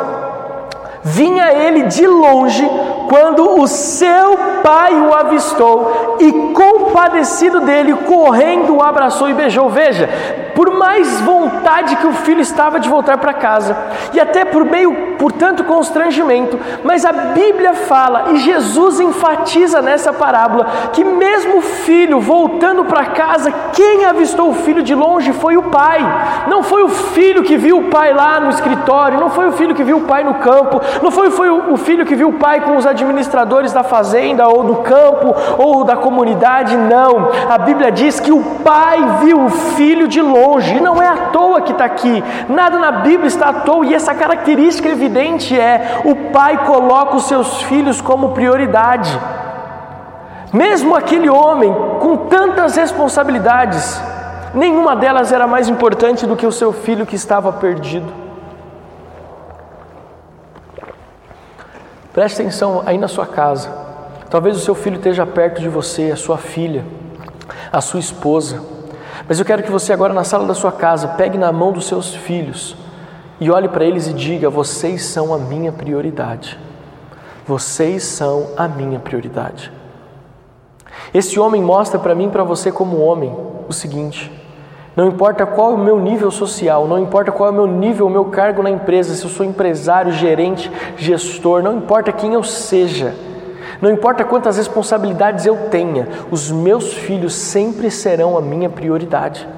Vinha 1.03 1.53
ele 1.53 1.85
de 1.85 2.07
longe 2.07 2.69
quando 3.11 3.61
o 3.61 3.67
seu 3.67 4.39
pai 4.63 4.95
o 4.95 5.13
avistou 5.13 6.17
e, 6.21 6.31
compadecido 6.55 7.59
dele, 7.59 7.93
correndo 8.07 8.77
o 8.77 8.83
abraçou 8.83 9.29
e 9.29 9.35
beijou. 9.35 9.69
Veja, 9.69 10.09
por 10.55 10.71
mais 10.71 11.21
vontade 11.23 11.97
que 11.97 12.07
o 12.07 12.13
filho 12.13 12.41
estava 12.41 12.79
de 12.79 12.89
voltar 12.89 13.19
para 13.19 13.33
casa, 13.33 13.77
e 14.13 14.21
até 14.21 14.45
por 14.45 14.65
meio, 14.65 15.17
por 15.19 15.33
tanto 15.33 15.65
constrangimento, 15.65 16.59
mas 16.85 17.05
a 17.05 17.13
Bíblia 17.13 17.75
fala 17.75 18.33
e 18.33 18.37
Jesus 18.37 19.01
enfatiza 19.01 19.83
nessa 19.83 20.13
parábola 20.13 20.67
que 20.93 21.03
mesmo 21.03 21.59
o 21.59 21.63
filho 21.63 22.21
voltando 22.21 22.85
para 22.85 23.07
casa, 23.07 23.53
quem 23.73 24.05
avistou 24.05 24.51
o 24.51 24.55
filho 24.55 24.83
de 24.83 24.95
longe 24.95 25.33
foi 25.33 25.57
o 25.57 25.65
pai. 25.65 26.01
Não 26.49 26.63
foi 26.63 26.83
o 26.83 26.89
filho 26.89 27.43
que 27.43 27.57
viu 27.57 27.79
o 27.79 27.85
pai 27.85 28.13
lá 28.13 28.39
no 28.39 28.51
escritório, 28.51 29.19
não 29.19 29.31
foi 29.31 29.49
o 29.49 29.53
filho 29.53 29.75
que 29.75 29.83
viu 29.83 29.99
o 29.99 30.03
pai 30.03 30.23
no 30.23 30.35
campo, 30.35 30.81
não 31.03 31.11
foi, 31.11 31.31
foi 31.31 31.51
o 31.51 31.77
filho 31.77 32.07
que 32.07 32.15
viu 32.15 32.29
o 32.29 32.35
pai 32.35 32.61
com 32.61 32.77
os 32.77 32.87
administradores 33.03 33.73
da 33.73 33.83
fazenda 33.83 34.49
ou 34.49 34.63
do 34.63 34.77
campo 34.77 35.35
ou 35.59 35.85
da 35.85 35.97
comunidade, 35.97 36.77
não. 36.77 37.31
A 37.49 37.59
Bíblia 37.59 37.91
diz 37.91 38.21
que 38.21 38.33
o 38.33 38.43
pai 38.63 38.99
viu 39.21 39.45
o 39.45 39.51
filho 39.51 40.07
de 40.09 40.21
longe 40.21 40.77
e 40.77 40.81
não 40.81 41.03
é 41.03 41.09
à 41.09 41.17
toa 41.33 41.61
que 41.61 41.73
está 41.73 41.85
aqui, 41.85 42.23
nada 42.49 42.79
na 42.79 42.93
Bíblia 42.93 43.29
está 43.29 43.49
à 43.49 43.53
toa, 43.53 43.87
e 43.87 43.95
essa 43.95 44.15
característica 44.15 44.89
evidente 44.89 45.59
é: 45.59 46.03
o 46.05 46.31
pai 46.31 46.65
coloca 46.65 47.17
os 47.17 47.25
seus 47.25 47.63
filhos 47.63 48.01
como 48.01 48.31
prioridade. 48.31 49.19
Mesmo 50.53 50.97
aquele 50.97 51.31
homem 51.31 51.73
com 52.01 52.17
tantas 52.17 52.75
responsabilidades, 52.75 54.01
nenhuma 54.53 54.97
delas 54.97 55.33
era 55.33 55.47
mais 55.47 55.69
importante 55.69 56.27
do 56.27 56.37
que 56.37 56.47
o 56.47 56.53
seu 56.53 56.73
filho 56.73 57.07
que 57.07 57.15
estava 57.15 57.53
perdido. 57.53 58.30
Preste 62.13 62.41
atenção 62.41 62.83
aí 62.85 62.99
na 62.99 63.09
sua 63.09 63.27
casa. 63.27 63.71
Talvez 64.29 64.57
o 64.57 64.61
seu 64.61 64.75
filho 64.75 64.97
esteja 64.97 65.27
perto 65.27 65.61
de 65.61 65.69
você, 65.69 66.11
a 66.11 66.17
sua 66.17 66.39
filha, 66.39 66.85
a 67.73 67.81
sua 67.81 68.01
esposa. 68.01 68.61
Mas 69.29 69.39
eu 69.39 69.45
quero 69.45 69.63
que 69.63 69.71
você 69.71 69.93
agora 69.93 70.13
na 70.13 70.25
sala 70.25 70.47
da 70.47 70.55
sua 70.55 70.73
casa 70.73 71.09
pegue 71.09 71.39
na 71.39 71.53
mão 71.53 71.73
dos 71.73 71.87
seus 71.87 72.15
filhos 72.15 72.77
e 73.41 73.51
olhe 73.51 73.69
para 73.69 73.85
eles 73.85 74.07
e 74.07 74.13
diga: 74.13 74.51
vocês 74.51 75.05
são 75.05 75.33
a 75.35 75.39
minha 75.39 75.73
prioridade. 75.73 76.59
Vocês 77.47 78.03
são 78.05 78.49
a 78.57 78.69
minha 78.69 78.99
prioridade. 78.99 79.73
Esse 81.13 81.41
homem 81.41 81.63
mostra 81.63 81.99
para 81.99 82.15
mim 82.15 82.27
e 82.27 82.31
para 82.31 82.45
você 82.45 82.71
como 82.71 83.01
homem 83.01 83.35
o 83.69 83.73
seguinte: 83.73 84.31
não 84.97 85.07
importa 85.07 85.47
qual 85.47 85.73
é 85.73 85.75
o 85.75 85.79
meu 85.79 85.99
nível 86.01 86.31
social, 86.31 86.87
não 86.87 86.99
importa 86.99 87.31
qual 87.31 87.49
é 87.49 87.53
o 87.53 87.55
meu 87.55 87.67
nível, 87.67 88.07
o 88.07 88.11
meu 88.11 88.25
cargo 88.27 88.63
na 88.63 88.71
empresa, 88.71 89.15
se 89.15 89.25
eu 89.25 89.31
sou 89.31 89.47
empresário, 89.47 90.13
gerente, 90.13 90.71
gestor, 90.97 91.63
não 91.63 91.77
importa 91.77 92.13
quem 92.13 92.35
eu 92.35 92.43
seja, 92.43 93.15
não 93.81 93.91
importa 93.91 94.25
quantas 94.25 94.57
responsabilidades 94.57 95.47
eu 95.47 95.57
tenha, 95.71 96.09
os 96.31 96.51
meus 96.51 96.93
filhos 96.93 97.35
sempre 97.35 97.91
serão 97.91 98.37
a 98.37 98.41
minha 98.41 98.69
prioridade. 98.69 99.49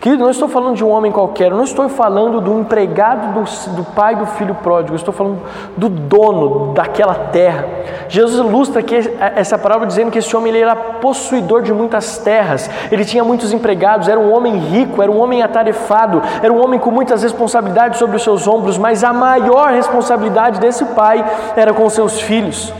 Querido, 0.00 0.22
não 0.22 0.30
estou 0.30 0.48
falando 0.48 0.76
de 0.76 0.84
um 0.84 0.90
homem 0.90 1.10
qualquer, 1.10 1.50
não 1.50 1.64
estou 1.64 1.88
falando 1.88 2.40
do 2.40 2.60
empregado 2.60 3.34
do, 3.34 3.74
do 3.74 3.82
pai 3.82 4.14
do 4.14 4.26
filho 4.26 4.54
pródigo, 4.54 4.94
estou 4.94 5.12
falando 5.12 5.40
do 5.76 5.88
dono 5.88 6.72
daquela 6.72 7.14
terra. 7.14 7.66
Jesus 8.08 8.38
ilustra 8.38 8.80
que 8.80 8.94
essa 9.34 9.58
palavra 9.58 9.88
dizendo 9.88 10.12
que 10.12 10.20
esse 10.20 10.36
homem 10.36 10.52
ele 10.52 10.62
era 10.62 10.76
possuidor 10.76 11.62
de 11.62 11.72
muitas 11.72 12.16
terras, 12.18 12.70
ele 12.92 13.04
tinha 13.04 13.24
muitos 13.24 13.52
empregados, 13.52 14.06
era 14.06 14.20
um 14.20 14.32
homem 14.32 14.56
rico, 14.56 15.02
era 15.02 15.10
um 15.10 15.18
homem 15.18 15.42
atarefado, 15.42 16.22
era 16.40 16.52
um 16.52 16.62
homem 16.62 16.78
com 16.78 16.92
muitas 16.92 17.24
responsabilidades 17.24 17.98
sobre 17.98 18.16
os 18.16 18.22
seus 18.22 18.46
ombros, 18.46 18.78
mas 18.78 19.02
a 19.02 19.12
maior 19.12 19.72
responsabilidade 19.72 20.60
desse 20.60 20.84
pai 20.84 21.24
era 21.56 21.74
com 21.74 21.90
seus 21.90 22.20
filhos. 22.20 22.72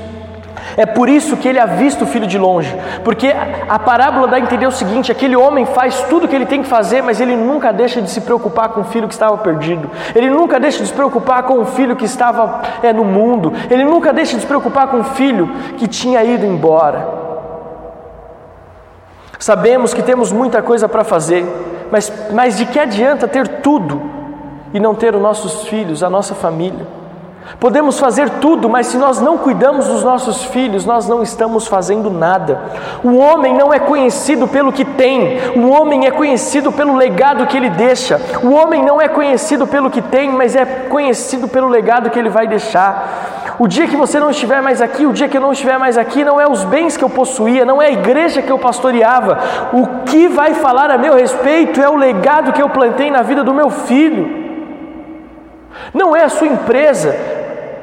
É 0.78 0.86
por 0.86 1.08
isso 1.08 1.36
que 1.36 1.48
ele 1.48 1.58
avista 1.58 2.04
o 2.04 2.06
filho 2.06 2.24
de 2.24 2.38
longe, 2.38 2.72
porque 3.02 3.34
a 3.68 3.78
parábola 3.80 4.28
dá 4.28 4.36
a 4.36 4.40
entender 4.40 4.64
o 4.64 4.70
seguinte: 4.70 5.10
aquele 5.10 5.34
homem 5.34 5.66
faz 5.66 6.04
tudo 6.04 6.24
o 6.24 6.28
que 6.28 6.36
ele 6.36 6.46
tem 6.46 6.62
que 6.62 6.68
fazer, 6.68 7.02
mas 7.02 7.20
ele 7.20 7.34
nunca 7.34 7.72
deixa 7.72 8.00
de 8.00 8.08
se 8.08 8.20
preocupar 8.20 8.68
com 8.68 8.82
o 8.82 8.84
filho 8.84 9.08
que 9.08 9.12
estava 9.12 9.36
perdido, 9.38 9.90
ele 10.14 10.30
nunca 10.30 10.60
deixa 10.60 10.80
de 10.80 10.86
se 10.86 10.94
preocupar 10.94 11.42
com 11.42 11.58
o 11.58 11.64
filho 11.64 11.96
que 11.96 12.04
estava 12.04 12.62
é, 12.80 12.92
no 12.92 13.04
mundo, 13.04 13.52
ele 13.68 13.82
nunca 13.82 14.12
deixa 14.12 14.36
de 14.36 14.42
se 14.42 14.46
preocupar 14.46 14.86
com 14.86 15.00
o 15.00 15.04
filho 15.04 15.50
que 15.76 15.88
tinha 15.88 16.22
ido 16.22 16.46
embora. 16.46 17.08
Sabemos 19.36 19.92
que 19.92 20.02
temos 20.02 20.30
muita 20.30 20.62
coisa 20.62 20.88
para 20.88 21.02
fazer, 21.02 21.44
mas, 21.90 22.12
mas 22.32 22.56
de 22.56 22.64
que 22.66 22.78
adianta 22.78 23.26
ter 23.26 23.48
tudo 23.62 24.00
e 24.72 24.78
não 24.78 24.94
ter 24.94 25.12
os 25.12 25.20
nossos 25.20 25.66
filhos, 25.66 26.04
a 26.04 26.10
nossa 26.10 26.36
família? 26.36 26.97
Podemos 27.58 27.98
fazer 27.98 28.30
tudo, 28.40 28.68
mas 28.68 28.86
se 28.86 28.96
nós 28.96 29.20
não 29.20 29.38
cuidamos 29.38 29.86
dos 29.86 30.04
nossos 30.04 30.44
filhos, 30.44 30.84
nós 30.84 31.08
não 31.08 31.22
estamos 31.22 31.66
fazendo 31.66 32.10
nada. 32.10 32.60
O 33.02 33.16
homem 33.16 33.54
não 33.54 33.72
é 33.72 33.78
conhecido 33.78 34.46
pelo 34.46 34.72
que 34.72 34.84
tem, 34.84 35.38
o 35.56 35.68
homem 35.68 36.06
é 36.06 36.10
conhecido 36.10 36.70
pelo 36.70 36.94
legado 36.94 37.46
que 37.46 37.56
ele 37.56 37.70
deixa. 37.70 38.20
O 38.42 38.52
homem 38.52 38.84
não 38.84 39.00
é 39.00 39.08
conhecido 39.08 39.66
pelo 39.66 39.90
que 39.90 40.00
tem, 40.00 40.30
mas 40.30 40.54
é 40.54 40.64
conhecido 40.64 41.48
pelo 41.48 41.68
legado 41.68 42.10
que 42.10 42.18
ele 42.18 42.28
vai 42.28 42.46
deixar. 42.46 43.56
O 43.58 43.66
dia 43.66 43.88
que 43.88 43.96
você 43.96 44.20
não 44.20 44.30
estiver 44.30 44.62
mais 44.62 44.80
aqui, 44.80 45.04
o 45.04 45.12
dia 45.12 45.26
que 45.26 45.36
eu 45.36 45.40
não 45.40 45.50
estiver 45.50 45.78
mais 45.78 45.98
aqui, 45.98 46.24
não 46.24 46.40
é 46.40 46.48
os 46.48 46.62
bens 46.62 46.96
que 46.96 47.02
eu 47.02 47.10
possuía, 47.10 47.64
não 47.64 47.82
é 47.82 47.86
a 47.86 47.90
igreja 47.90 48.40
que 48.40 48.52
eu 48.52 48.58
pastoreava. 48.58 49.38
O 49.72 50.04
que 50.04 50.28
vai 50.28 50.54
falar 50.54 50.92
a 50.92 50.98
meu 50.98 51.14
respeito 51.14 51.80
é 51.80 51.88
o 51.88 51.96
legado 51.96 52.52
que 52.52 52.62
eu 52.62 52.68
plantei 52.68 53.10
na 53.10 53.22
vida 53.22 53.42
do 53.42 53.52
meu 53.52 53.68
filho. 53.68 54.46
Não 55.92 56.14
é 56.14 56.22
a 56.22 56.28
sua 56.28 56.46
empresa, 56.46 57.16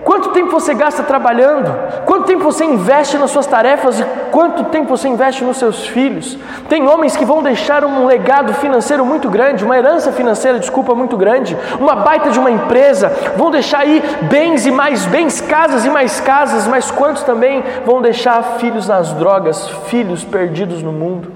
Quanto 0.05 0.29
tempo 0.29 0.51
você 0.51 0.75
gasta 0.75 1.01
trabalhando? 1.01 1.75
Quanto 2.05 2.25
tempo 2.25 2.43
você 2.43 2.63
investe 2.63 3.17
nas 3.17 3.31
suas 3.31 3.47
tarefas 3.47 3.99
e 3.99 4.03
quanto 4.31 4.65
tempo 4.65 4.95
você 4.95 5.07
investe 5.07 5.43
nos 5.43 5.57
seus 5.57 5.87
filhos? 5.87 6.37
Tem 6.69 6.87
homens 6.87 7.17
que 7.17 7.25
vão 7.25 7.41
deixar 7.41 7.83
um 7.83 8.05
legado 8.05 8.53
financeiro 8.53 9.03
muito 9.03 9.31
grande, 9.31 9.65
uma 9.65 9.75
herança 9.75 10.11
financeira, 10.11 10.59
desculpa, 10.59 10.93
muito 10.93 11.17
grande, 11.17 11.57
uma 11.79 11.95
baita 11.95 12.29
de 12.29 12.37
uma 12.37 12.51
empresa, 12.51 13.09
vão 13.35 13.49
deixar 13.49 13.79
aí 13.79 13.99
bens 14.29 14.67
e 14.67 14.71
mais 14.71 15.07
bens, 15.07 15.41
casas 15.41 15.85
e 15.85 15.89
mais 15.89 16.21
casas, 16.21 16.67
mas 16.67 16.91
quantos 16.91 17.23
também 17.23 17.63
vão 17.83 17.99
deixar 17.99 18.43
filhos 18.59 18.87
nas 18.87 19.11
drogas, 19.11 19.67
filhos 19.87 20.23
perdidos 20.23 20.83
no 20.83 20.91
mundo? 20.91 21.31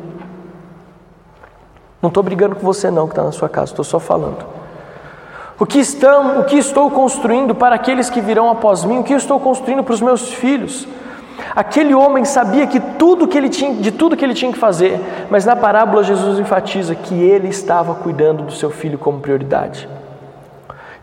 Não 2.00 2.10
estou 2.10 2.22
brigando 2.22 2.56
com 2.56 2.62
você 2.62 2.92
não 2.92 3.08
que 3.08 3.14
está 3.14 3.24
na 3.24 3.32
sua 3.32 3.50
casa, 3.50 3.72
estou 3.72 3.84
só 3.84 4.00
falando. 4.00 4.59
O 5.60 5.66
que, 5.66 5.80
estão, 5.80 6.40
o 6.40 6.46
que 6.46 6.56
estou 6.56 6.90
construindo 6.90 7.54
para 7.54 7.76
aqueles 7.76 8.10
que 8.10 8.22
virão 8.22 8.50
após 8.50 8.86
mim? 8.86 9.00
O 9.00 9.04
que 9.04 9.14
estou 9.14 9.40
construindo 9.40 9.84
para 9.84 9.94
os 9.94 10.02
meus 10.02 10.34
filhos? 10.34 10.88
Aquele 11.54 11.94
homem 11.94 12.24
sabia 12.24 12.66
que 12.66 12.80
tudo 12.80 13.28
que 13.28 13.38
ele 13.38 13.50
tinha, 13.50 13.74
de 13.76 13.92
tudo 13.92 14.16
que 14.16 14.24
ele 14.24 14.34
tinha 14.34 14.52
que 14.54 14.58
fazer, 14.58 15.00
mas 15.30 15.46
na 15.46 15.58
parábola 15.58 16.04
Jesus 16.04 16.40
enfatiza 16.40 16.96
que 16.96 17.14
ele 17.14 17.50
estava 17.50 17.94
cuidando 17.94 18.44
do 18.44 18.54
seu 18.54 18.70
filho 18.70 18.98
como 18.98 19.20
prioridade. 19.20 19.90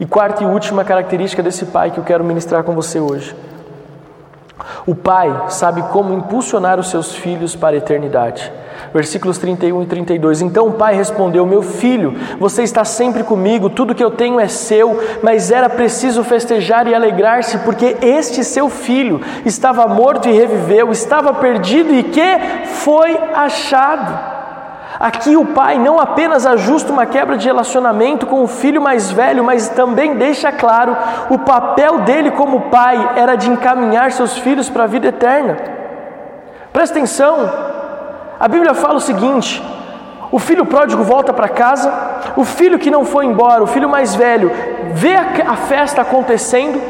E 0.01 0.07
quarta 0.07 0.43
e 0.43 0.47
última 0.47 0.85
característica 0.85 1.43
desse 1.43 1.67
pai 1.67 1.91
que 1.91 1.99
eu 1.99 2.05
quero 2.05 2.25
ministrar 2.25 2.65
com 2.65 2.75
você 2.75 2.99
hoje. 2.99 3.37
O 4.87 4.95
pai 4.95 5.47
sabe 5.49 5.83
como 5.93 6.15
impulsionar 6.15 6.79
os 6.79 6.89
seus 6.89 7.15
filhos 7.15 7.57
para 7.57 7.75
a 7.75 7.79
eternidade 7.79 8.53
versículos 8.93 9.39
31 9.39 9.83
e 9.83 9.87
32. 9.87 10.43
Então 10.43 10.69
o 10.69 10.73
pai 10.73 10.95
respondeu: 10.95 11.45
Meu 11.47 11.63
filho, 11.63 12.15
você 12.39 12.63
está 12.63 12.85
sempre 12.85 13.23
comigo, 13.23 13.71
tudo 13.71 13.95
que 13.95 14.05
eu 14.05 14.11
tenho 14.11 14.41
é 14.41 14.49
seu, 14.49 15.03
mas 15.23 15.51
era 15.51 15.69
preciso 15.69 16.25
festejar 16.25 16.87
e 16.87 16.95
alegrar-se, 16.95 17.59
porque 17.59 17.97
este 18.01 18.45
seu 18.45 18.69
filho 18.69 19.21
estava 19.45 19.87
morto 19.87 20.29
e 20.29 20.33
reviveu, 20.33 20.91
estava 20.91 21.33
perdido 21.35 21.95
e 21.95 22.03
que 22.03 22.39
foi 22.67 23.19
achado. 23.35 24.36
Aqui 24.99 25.37
o 25.37 25.45
pai 25.45 25.79
não 25.79 26.01
apenas 26.01 26.47
ajusta 26.47 26.93
uma 26.93 27.05
quebra 27.05 27.37
de 27.37 27.47
relacionamento 27.47 28.27
com 28.27 28.43
o 28.43 28.47
filho 28.47 28.81
mais 28.81 29.11
velho, 29.11 29.45
mas 29.45 29.69
também 29.69 30.15
deixa 30.15 30.51
claro 30.51 30.97
o 31.29 31.39
papel 31.39 32.01
dele 32.01 32.31
como 32.31 32.63
pai 32.63 33.13
era 33.17 33.37
de 33.37 33.51
encaminhar 33.51 34.11
seus 34.13 34.39
filhos 34.39 34.71
para 34.71 34.85
a 34.85 34.87
vida 34.87 35.09
eterna. 35.09 35.57
Presta 36.73 36.97
atenção, 36.97 37.51
a 38.41 38.49
Bíblia 38.49 38.75
fala 38.75 38.95
o 38.95 39.01
seguinte: 39.01 39.63
o 40.31 40.39
filho 40.39 40.65
pródigo 40.65 41.03
volta 41.03 41.33
para 41.33 41.49
casa, 41.49 41.93
o 42.35 42.45
filho 42.45 42.79
que 42.79 42.91
não 42.91 43.05
foi 43.05 43.27
embora, 43.27 43.63
o 43.63 43.67
filho 43.67 43.89
mais 43.89 44.15
velho, 44.15 44.51
vê 44.93 45.15
a 45.15 45.57
festa 45.57 46.03
acontecendo, 46.03 46.81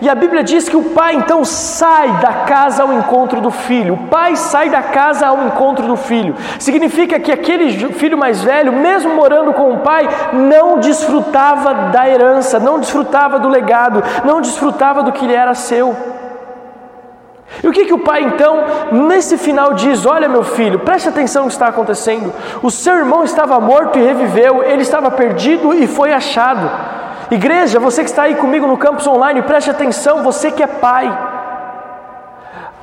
e 0.00 0.08
a 0.08 0.14
Bíblia 0.14 0.42
diz 0.42 0.68
que 0.68 0.76
o 0.76 0.90
pai 0.90 1.14
então 1.14 1.44
sai 1.44 2.08
da 2.20 2.32
casa 2.44 2.82
ao 2.82 2.92
encontro 2.92 3.40
do 3.40 3.50
filho. 3.50 3.94
O 3.94 4.06
pai 4.08 4.36
sai 4.36 4.68
da 4.68 4.82
casa 4.82 5.26
ao 5.26 5.46
encontro 5.46 5.86
do 5.86 5.96
filho. 5.96 6.34
Significa 6.58 7.18
que 7.18 7.32
aquele 7.32 7.92
filho 7.92 8.18
mais 8.18 8.42
velho, 8.42 8.72
mesmo 8.72 9.14
morando 9.14 9.52
com 9.52 9.72
o 9.72 9.78
pai, 9.78 10.08
não 10.32 10.78
desfrutava 10.78 11.90
da 11.90 12.08
herança, 12.08 12.58
não 12.58 12.78
desfrutava 12.78 13.38
do 13.38 13.48
legado, 13.48 14.02
não 14.24 14.40
desfrutava 14.40 15.02
do 15.02 15.12
que 15.12 15.26
lhe 15.26 15.34
era 15.34 15.54
seu. 15.54 15.96
E 17.62 17.68
o 17.68 17.72
que, 17.72 17.86
que 17.86 17.94
o 17.94 17.98
pai 17.98 18.22
então, 18.22 18.64
nesse 18.92 19.38
final, 19.38 19.72
diz: 19.72 20.04
Olha, 20.04 20.28
meu 20.28 20.42
filho, 20.42 20.80
preste 20.80 21.08
atenção 21.08 21.44
no 21.44 21.48
que 21.48 21.54
está 21.54 21.68
acontecendo. 21.68 22.32
O 22.62 22.70
seu 22.70 22.96
irmão 22.96 23.24
estava 23.24 23.58
morto 23.60 23.98
e 23.98 24.02
reviveu, 24.02 24.62
ele 24.62 24.82
estava 24.82 25.10
perdido 25.10 25.72
e 25.72 25.86
foi 25.86 26.12
achado. 26.12 26.70
Igreja, 27.30 27.80
você 27.80 28.04
que 28.04 28.10
está 28.10 28.22
aí 28.22 28.36
comigo 28.36 28.66
no 28.66 28.76
campus 28.76 29.06
online, 29.06 29.42
preste 29.42 29.70
atenção, 29.70 30.22
você 30.22 30.50
que 30.50 30.62
é 30.62 30.66
pai. 30.66 31.06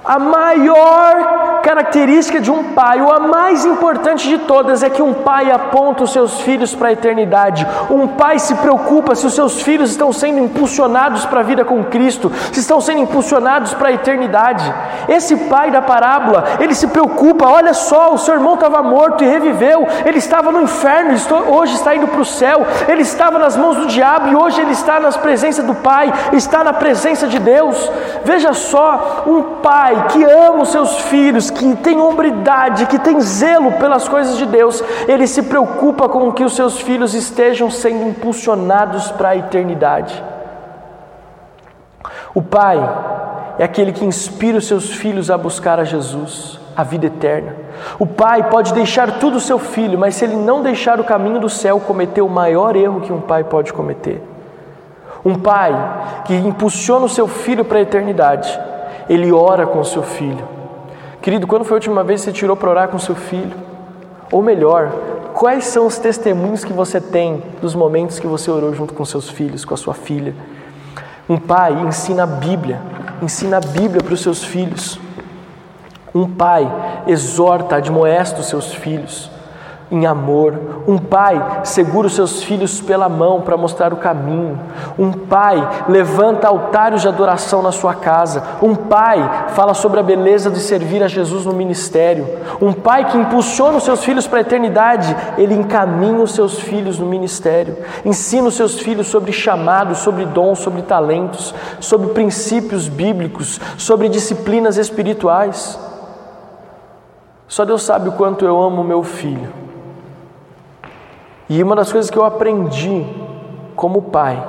A 0.04 0.20
maior 0.20 1.53
característica 1.64 2.42
de 2.42 2.52
um 2.52 2.74
pai, 2.74 3.02
ou 3.02 3.10
a 3.10 3.22
mais 3.22 3.66
importante 3.66 4.28
de 4.28 4.38
todas, 4.40 4.84
é 4.84 4.90
que 4.90 5.02
um 5.02 5.14
pai 5.14 5.50
aponta 5.50 6.04
os 6.04 6.12
seus 6.12 6.42
filhos 6.42 6.76
para 6.76 6.90
a 6.90 6.92
eternidade. 6.92 7.66
Um 7.90 8.06
pai 8.06 8.38
se 8.38 8.54
preocupa 8.56 9.16
se 9.16 9.26
os 9.26 9.34
seus 9.34 9.62
filhos 9.62 9.92
estão 9.92 10.12
sendo 10.12 10.40
impulsionados 10.40 11.26
para 11.26 11.40
a 11.40 11.44
vida 11.44 11.64
com 11.64 11.82
Cristo, 11.86 12.30
se 12.52 12.60
estão 12.60 12.82
sendo 12.82 13.00
impulsionados 13.00 13.74
para 13.74 13.88
a 13.88 13.94
eternidade. 13.94 14.72
Esse 15.08 15.38
pai 15.38 15.72
da 15.72 15.82
parábola, 15.82 16.44
ele 16.60 16.76
se 16.76 16.88
preocupa: 16.88 17.48
olha 17.48 17.74
só, 17.74 18.14
o 18.14 18.18
seu 18.18 18.34
irmão 18.34 18.56
estava 18.56 18.84
morto 18.84 19.24
e 19.24 19.28
reviveu, 19.28 19.88
ele 20.06 20.18
estava 20.18 20.52
no 20.52 20.62
inferno, 20.62 21.16
hoje 21.48 21.76
está 21.76 21.96
indo 21.96 22.08
para 22.08 22.22
o 22.22 22.26
céu, 22.26 22.68
ele 22.90 23.04
estava 23.04 23.40
nas 23.40 23.56
mãos 23.56 23.78
do 23.78 23.88
diabo 23.88 24.28
e 24.28 24.36
hoje 24.36 24.60
ele 24.60 24.72
está 24.72 25.00
nas 25.00 25.16
presenças 25.16 25.64
do 25.64 25.74
Pai, 25.76 26.12
está 26.34 26.62
na 26.62 26.74
presença 26.74 27.26
de 27.26 27.40
Deus. 27.40 27.90
Veja 28.26 28.52
só, 28.52 29.24
um 29.26 29.42
pai 29.62 30.08
que 30.10 30.24
ama 30.24 30.64
os 30.64 30.70
seus 30.70 31.00
filhos, 31.00 31.53
que 31.54 31.76
tem 31.78 32.00
hombridade, 32.00 32.86
que 32.88 33.00
tem 33.00 33.22
zelo 33.22 33.72
pelas 33.74 34.08
coisas 34.08 34.38
de 34.38 34.46
Deus, 34.46 34.84
ele 35.08 35.26
se 35.28 35.44
preocupa 35.44 36.10
com 36.10 36.32
que 36.32 36.44
os 36.44 36.56
seus 36.56 36.80
filhos 36.80 37.14
estejam 37.14 37.70
sendo 37.70 38.08
impulsionados 38.10 39.12
para 39.12 39.30
a 39.30 39.38
eternidade. 39.38 40.22
O 42.36 42.42
pai 42.42 42.78
é 43.60 43.64
aquele 43.64 43.92
que 43.92 44.04
inspira 44.04 44.58
os 44.58 44.68
seus 44.68 44.92
filhos 44.92 45.30
a 45.30 45.38
buscar 45.38 45.80
a 45.80 45.84
Jesus, 45.84 46.60
a 46.76 46.84
vida 46.84 47.06
eterna. 47.06 47.56
O 48.00 48.06
pai 48.06 48.50
pode 48.50 48.74
deixar 48.74 49.20
tudo 49.20 49.40
seu 49.40 49.60
filho, 49.60 49.98
mas 49.98 50.16
se 50.16 50.26
ele 50.26 50.36
não 50.36 50.62
deixar 50.62 51.00
o 51.00 51.04
caminho 51.04 51.40
do 51.40 51.50
céu, 51.50 51.80
cometeu 51.80 52.26
o 52.26 52.30
maior 52.30 52.76
erro 52.76 53.02
que 53.02 53.14
um 53.14 53.22
pai 53.22 53.44
pode 53.44 53.72
cometer. 53.72 54.22
Um 55.24 55.36
pai 55.36 55.74
que 56.26 56.36
impulsiona 56.36 57.06
o 57.06 57.10
seu 57.10 57.28
filho 57.28 57.64
para 57.64 57.78
a 57.78 57.82
eternidade, 57.82 58.60
ele 59.08 59.32
ora 59.32 59.66
com 59.66 59.80
o 59.80 59.86
seu 59.86 60.04
filho. 60.04 60.63
Querido, 61.24 61.48
quando 61.48 61.64
foi 61.64 61.76
a 61.76 61.80
última 61.80 62.04
vez 62.04 62.20
que 62.20 62.26
você 62.26 62.32
tirou 62.34 62.54
para 62.54 62.70
orar 62.70 62.90
com 62.90 63.00
seu 63.00 63.16
filho? 63.16 63.56
Ou 64.30 64.44
melhor, 64.44 64.92
quais 65.34 65.64
são 65.64 65.88
os 65.88 65.98
testemunhos 65.98 66.66
que 66.66 66.74
você 66.74 67.00
tem 67.00 67.42
dos 67.62 67.74
momentos 67.74 68.20
que 68.20 68.28
você 68.28 68.52
orou 68.52 68.76
junto 68.76 68.94
com 68.94 69.06
seus 69.06 69.30
filhos, 69.30 69.64
com 69.64 69.74
a 69.74 69.78
sua 69.78 69.94
filha? 69.94 70.36
Um 71.30 71.38
pai 71.38 71.72
ensina 71.88 72.24
a 72.24 72.28
Bíblia, 72.28 72.82
ensina 73.22 73.56
a 73.56 73.62
Bíblia 73.62 74.04
para 74.04 74.14
os 74.14 74.20
seus 74.20 74.44
filhos. 74.44 75.00
Um 76.14 76.28
pai 76.28 76.70
exorta, 77.08 77.78
admoesta 77.78 78.42
os 78.42 78.48
seus 78.48 78.74
filhos 78.74 79.32
em 79.94 80.08
amor. 80.08 80.60
Um 80.88 80.98
pai 80.98 81.62
segura 81.64 82.08
os 82.08 82.16
seus 82.16 82.42
filhos 82.42 82.82
pela 82.82 83.08
mão 83.08 83.42
para 83.42 83.56
mostrar 83.56 83.94
o 83.94 83.98
caminho. 83.98 84.60
Um 84.98 85.12
pai 85.12 85.86
levanta 85.88 86.48
altares 86.48 87.04
de 87.04 87.08
adoração 87.08 87.62
na 87.62 87.72
sua 87.72 87.94
casa. 87.94 88.44
Um 88.60 88.74
pai 88.74 89.50
fala 89.50 89.76
sobre 89.76 90.00
a 90.00 90.04
beleza 90.04 90.50
de 90.50 90.60
servir 90.60 91.04
a 91.04 91.08
Jesus 91.08 91.46
no 91.46 91.54
ministério. 91.54 92.28
Um 92.60 92.74
pai 92.74 93.06
que 93.06 93.18
impulsiona 93.18 93.78
os 93.78 93.84
seus 93.84 94.04
filhos 94.04 94.26
para 94.26 94.40
a 94.40 94.42
eternidade, 94.42 95.16
ele 95.38 95.54
encaminha 95.54 96.24
os 96.24 96.34
seus 96.34 96.60
filhos 96.60 96.98
no 96.98 97.06
ministério. 97.06 97.78
Ensina 98.04 98.48
os 98.48 98.56
seus 98.56 98.80
filhos 98.80 99.08
sobre 99.08 99.32
chamados, 99.32 100.00
sobre 100.00 100.26
dons, 100.26 100.58
sobre 100.58 100.82
talentos, 100.82 101.54
sobre 101.80 102.08
princípios 102.10 102.88
bíblicos, 102.88 103.62
sobre 103.78 104.10
disciplinas 104.10 104.78
espirituais. 104.78 105.80
Só 107.48 107.64
Deus 107.64 107.84
sabe 107.84 108.10
o 108.10 108.14
quanto 108.14 108.44
eu 108.44 108.60
amo 108.60 108.84
meu 108.84 109.04
filho. 109.04 109.64
E 111.50 111.62
uma 111.62 111.76
das 111.76 111.92
coisas 111.92 112.10
que 112.10 112.18
eu 112.18 112.24
aprendi 112.24 113.06
como 113.76 114.02
pai 114.02 114.44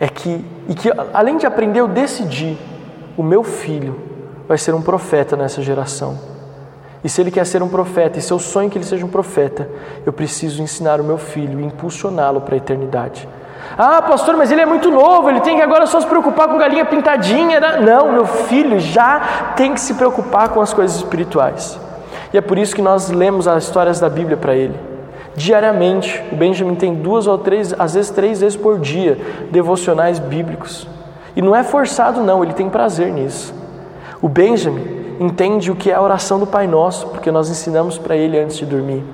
é 0.00 0.08
que, 0.08 0.44
e 0.68 0.74
que 0.74 0.90
além 1.12 1.36
de 1.36 1.46
aprender, 1.46 1.80
eu 1.80 1.88
decidi: 1.88 2.56
o 3.16 3.22
meu 3.22 3.42
filho 3.42 4.00
vai 4.46 4.56
ser 4.56 4.74
um 4.74 4.82
profeta 4.82 5.36
nessa 5.36 5.60
geração. 5.60 6.18
E 7.02 7.08
se 7.08 7.20
ele 7.20 7.30
quer 7.30 7.46
ser 7.46 7.62
um 7.62 7.68
profeta, 7.68 8.18
e 8.18 8.22
se 8.22 8.32
eu 8.32 8.38
sonho 8.38 8.68
que 8.68 8.76
ele 8.76 8.84
seja 8.84 9.04
um 9.04 9.08
profeta, 9.08 9.68
eu 10.04 10.12
preciso 10.12 10.62
ensinar 10.62 11.00
o 11.00 11.04
meu 11.04 11.18
filho 11.18 11.60
e 11.60 11.64
impulsioná-lo 11.64 12.40
para 12.40 12.54
a 12.54 12.58
eternidade. 12.58 13.28
Ah, 13.76 14.02
pastor, 14.02 14.36
mas 14.36 14.50
ele 14.50 14.60
é 14.60 14.66
muito 14.66 14.90
novo, 14.90 15.28
ele 15.28 15.40
tem 15.40 15.56
que 15.56 15.62
agora 15.62 15.86
só 15.86 16.00
se 16.00 16.06
preocupar 16.06 16.48
com 16.48 16.58
galinha 16.58 16.84
pintadinha. 16.84 17.60
Né? 17.60 17.80
Não, 17.80 18.12
meu 18.12 18.26
filho 18.26 18.80
já 18.80 19.52
tem 19.56 19.74
que 19.74 19.80
se 19.80 19.94
preocupar 19.94 20.48
com 20.48 20.60
as 20.60 20.72
coisas 20.72 20.96
espirituais. 20.96 21.78
E 22.32 22.38
é 22.38 22.40
por 22.40 22.58
isso 22.58 22.74
que 22.74 22.82
nós 22.82 23.10
lemos 23.10 23.46
as 23.46 23.64
histórias 23.64 24.00
da 24.00 24.08
Bíblia 24.08 24.36
para 24.36 24.54
ele. 24.54 24.87
Diariamente, 25.38 26.20
o 26.32 26.36
Benjamin 26.36 26.74
tem 26.74 26.96
duas 26.96 27.28
ou 27.28 27.38
três, 27.38 27.72
às 27.78 27.94
vezes 27.94 28.10
três 28.10 28.40
vezes 28.40 28.56
por 28.56 28.80
dia, 28.80 29.16
devocionais 29.52 30.18
bíblicos. 30.18 30.88
E 31.36 31.40
não 31.40 31.54
é 31.54 31.62
forçado, 31.62 32.20
não, 32.20 32.42
ele 32.42 32.52
tem 32.52 32.68
prazer 32.68 33.12
nisso. 33.12 33.54
O 34.20 34.28
Benjamin 34.28 35.16
entende 35.20 35.70
o 35.70 35.76
que 35.76 35.92
é 35.92 35.94
a 35.94 36.02
oração 36.02 36.40
do 36.40 36.46
Pai 36.46 36.66
Nosso, 36.66 37.06
porque 37.06 37.30
nós 37.30 37.48
ensinamos 37.48 37.96
para 37.96 38.16
ele 38.16 38.36
antes 38.36 38.56
de 38.56 38.66
dormir. 38.66 39.04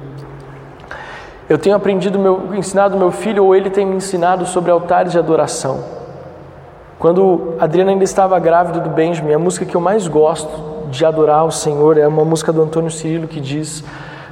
Eu 1.47 1.59
tenho 1.59 1.77
aprendido, 1.77 2.19
meu, 2.19 2.55
ensinado 2.55 2.97
meu 2.97 3.11
filho, 3.11 3.45
ou 3.45 3.55
ele 3.55 3.69
tem 3.69 3.85
me 3.85 3.97
ensinado 3.97 4.47
sobre 4.47 4.71
altares 4.71 5.13
de 5.13 5.19
adoração. 5.19 5.85
Quando 6.99 7.53
a 7.61 7.65
Adriana 7.65 7.91
ainda 7.91 8.05
estava 8.05 8.39
grávida 8.39 8.81
do 8.81 8.89
Benjamin, 8.89 9.35
a 9.35 9.39
música 9.39 9.67
que 9.67 9.75
eu 9.75 9.81
mais 9.81 10.09
gosto 10.09 10.89
de 10.89 11.05
adorar 11.05 11.45
o 11.45 11.51
Senhor 11.51 11.99
é 11.99 12.09
uma 12.09 12.25
música 12.25 12.51
do 12.51 12.63
Antônio 12.63 12.91
Cirilo 12.91 13.29
que 13.29 13.43
diz: 13.43 13.85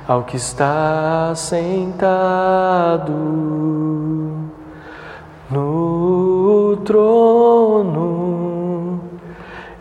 Ao 0.07 0.25
que 0.25 0.37
está 0.37 1.33
sentado 1.37 3.13
no 5.49 6.77
trono 6.85 9.01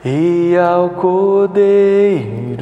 e 0.06 0.56
ao 0.58 0.92
Cordeiro 0.92 2.62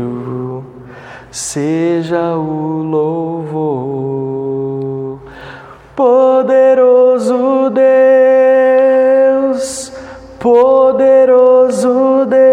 seja 1.31 2.35
o 2.35 2.83
louvor, 2.83 5.19
poderoso 5.95 7.69
Deus, 9.41 9.91
poderoso 10.39 12.25
Deus, 12.25 12.48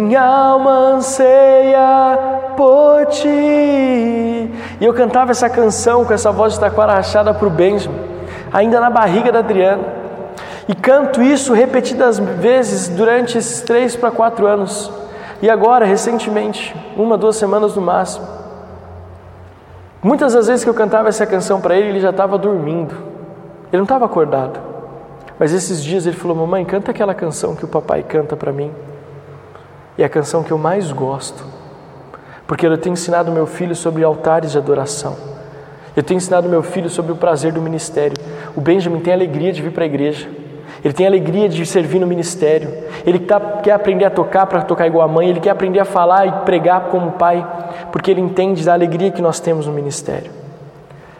minha 0.00 0.22
alma 0.22 0.70
anseia 0.70 2.18
por 2.56 3.06
ti. 3.06 3.28
E 3.28 4.50
eu 4.80 4.92
cantava 4.94 5.30
essa 5.30 5.48
canção 5.48 6.04
com 6.04 6.12
essa 6.12 6.32
voz 6.32 6.54
de 6.54 6.60
taquara 6.60 6.94
rachada 6.94 7.32
para 7.32 7.46
o 7.46 7.50
Benjamin 7.50 8.14
ainda 8.54 8.78
na 8.78 8.88
barriga 8.88 9.32
da 9.32 9.40
Adriana. 9.40 9.82
E 10.68 10.74
canto 10.74 11.20
isso 11.20 11.52
repetidas 11.52 12.20
vezes 12.20 12.88
durante 12.88 13.36
esses 13.36 13.60
três 13.62 13.96
para 13.96 14.12
quatro 14.12 14.46
anos. 14.46 14.90
E 15.42 15.50
agora, 15.50 15.84
recentemente, 15.84 16.74
uma, 16.96 17.18
duas 17.18 17.36
semanas 17.36 17.74
no 17.74 17.82
máximo. 17.82 18.26
Muitas 20.00 20.34
das 20.34 20.46
vezes 20.46 20.62
que 20.62 20.70
eu 20.70 20.74
cantava 20.74 21.08
essa 21.08 21.26
canção 21.26 21.60
para 21.60 21.76
ele, 21.76 21.88
ele 21.88 22.00
já 22.00 22.10
estava 22.10 22.38
dormindo. 22.38 22.94
Ele 23.72 23.78
não 23.78 23.82
estava 23.82 24.04
acordado. 24.04 24.60
Mas 25.38 25.52
esses 25.52 25.82
dias 25.82 26.06
ele 26.06 26.16
falou: 26.16 26.36
Mamãe, 26.36 26.64
canta 26.64 26.92
aquela 26.92 27.12
canção 27.12 27.56
que 27.56 27.64
o 27.64 27.68
papai 27.68 28.02
canta 28.02 28.36
para 28.36 28.52
mim. 28.52 28.72
E 29.96 30.02
é 30.02 30.06
a 30.06 30.08
canção 30.08 30.42
que 30.42 30.50
eu 30.50 30.58
mais 30.58 30.92
gosto. 30.92 31.44
Porque 32.46 32.66
eu 32.66 32.76
tenho 32.76 32.92
ensinado 32.92 33.32
meu 33.32 33.46
filho 33.46 33.74
sobre 33.74 34.04
altares 34.04 34.52
de 34.52 34.58
adoração. 34.58 35.16
Eu 35.96 36.02
tenho 36.02 36.18
ensinado 36.18 36.48
meu 36.48 36.62
filho 36.62 36.90
sobre 36.90 37.12
o 37.12 37.16
prazer 37.16 37.52
do 37.52 37.60
ministério. 37.60 38.16
O 38.56 38.60
Benjamin 38.60 39.00
tem 39.00 39.12
alegria 39.12 39.52
de 39.52 39.62
vir 39.62 39.72
para 39.72 39.84
a 39.84 39.86
igreja. 39.86 40.28
Ele 40.84 40.92
tem 40.92 41.06
alegria 41.06 41.48
de 41.48 41.64
servir 41.64 41.98
no 41.98 42.06
ministério. 42.06 42.70
Ele 43.06 43.18
tá, 43.18 43.40
quer 43.62 43.72
aprender 43.72 44.04
a 44.04 44.10
tocar 44.10 44.46
para 44.46 44.60
tocar 44.62 44.86
igual 44.86 45.04
a 45.04 45.08
mãe. 45.10 45.30
Ele 45.30 45.40
quer 45.40 45.50
aprender 45.50 45.80
a 45.80 45.84
falar 45.84 46.26
e 46.26 46.32
pregar 46.44 46.88
como 46.90 47.12
pai, 47.12 47.46
porque 47.90 48.10
ele 48.10 48.20
entende 48.20 48.64
da 48.64 48.74
alegria 48.74 49.10
que 49.10 49.22
nós 49.22 49.40
temos 49.40 49.66
no 49.66 49.72
ministério. 49.72 50.30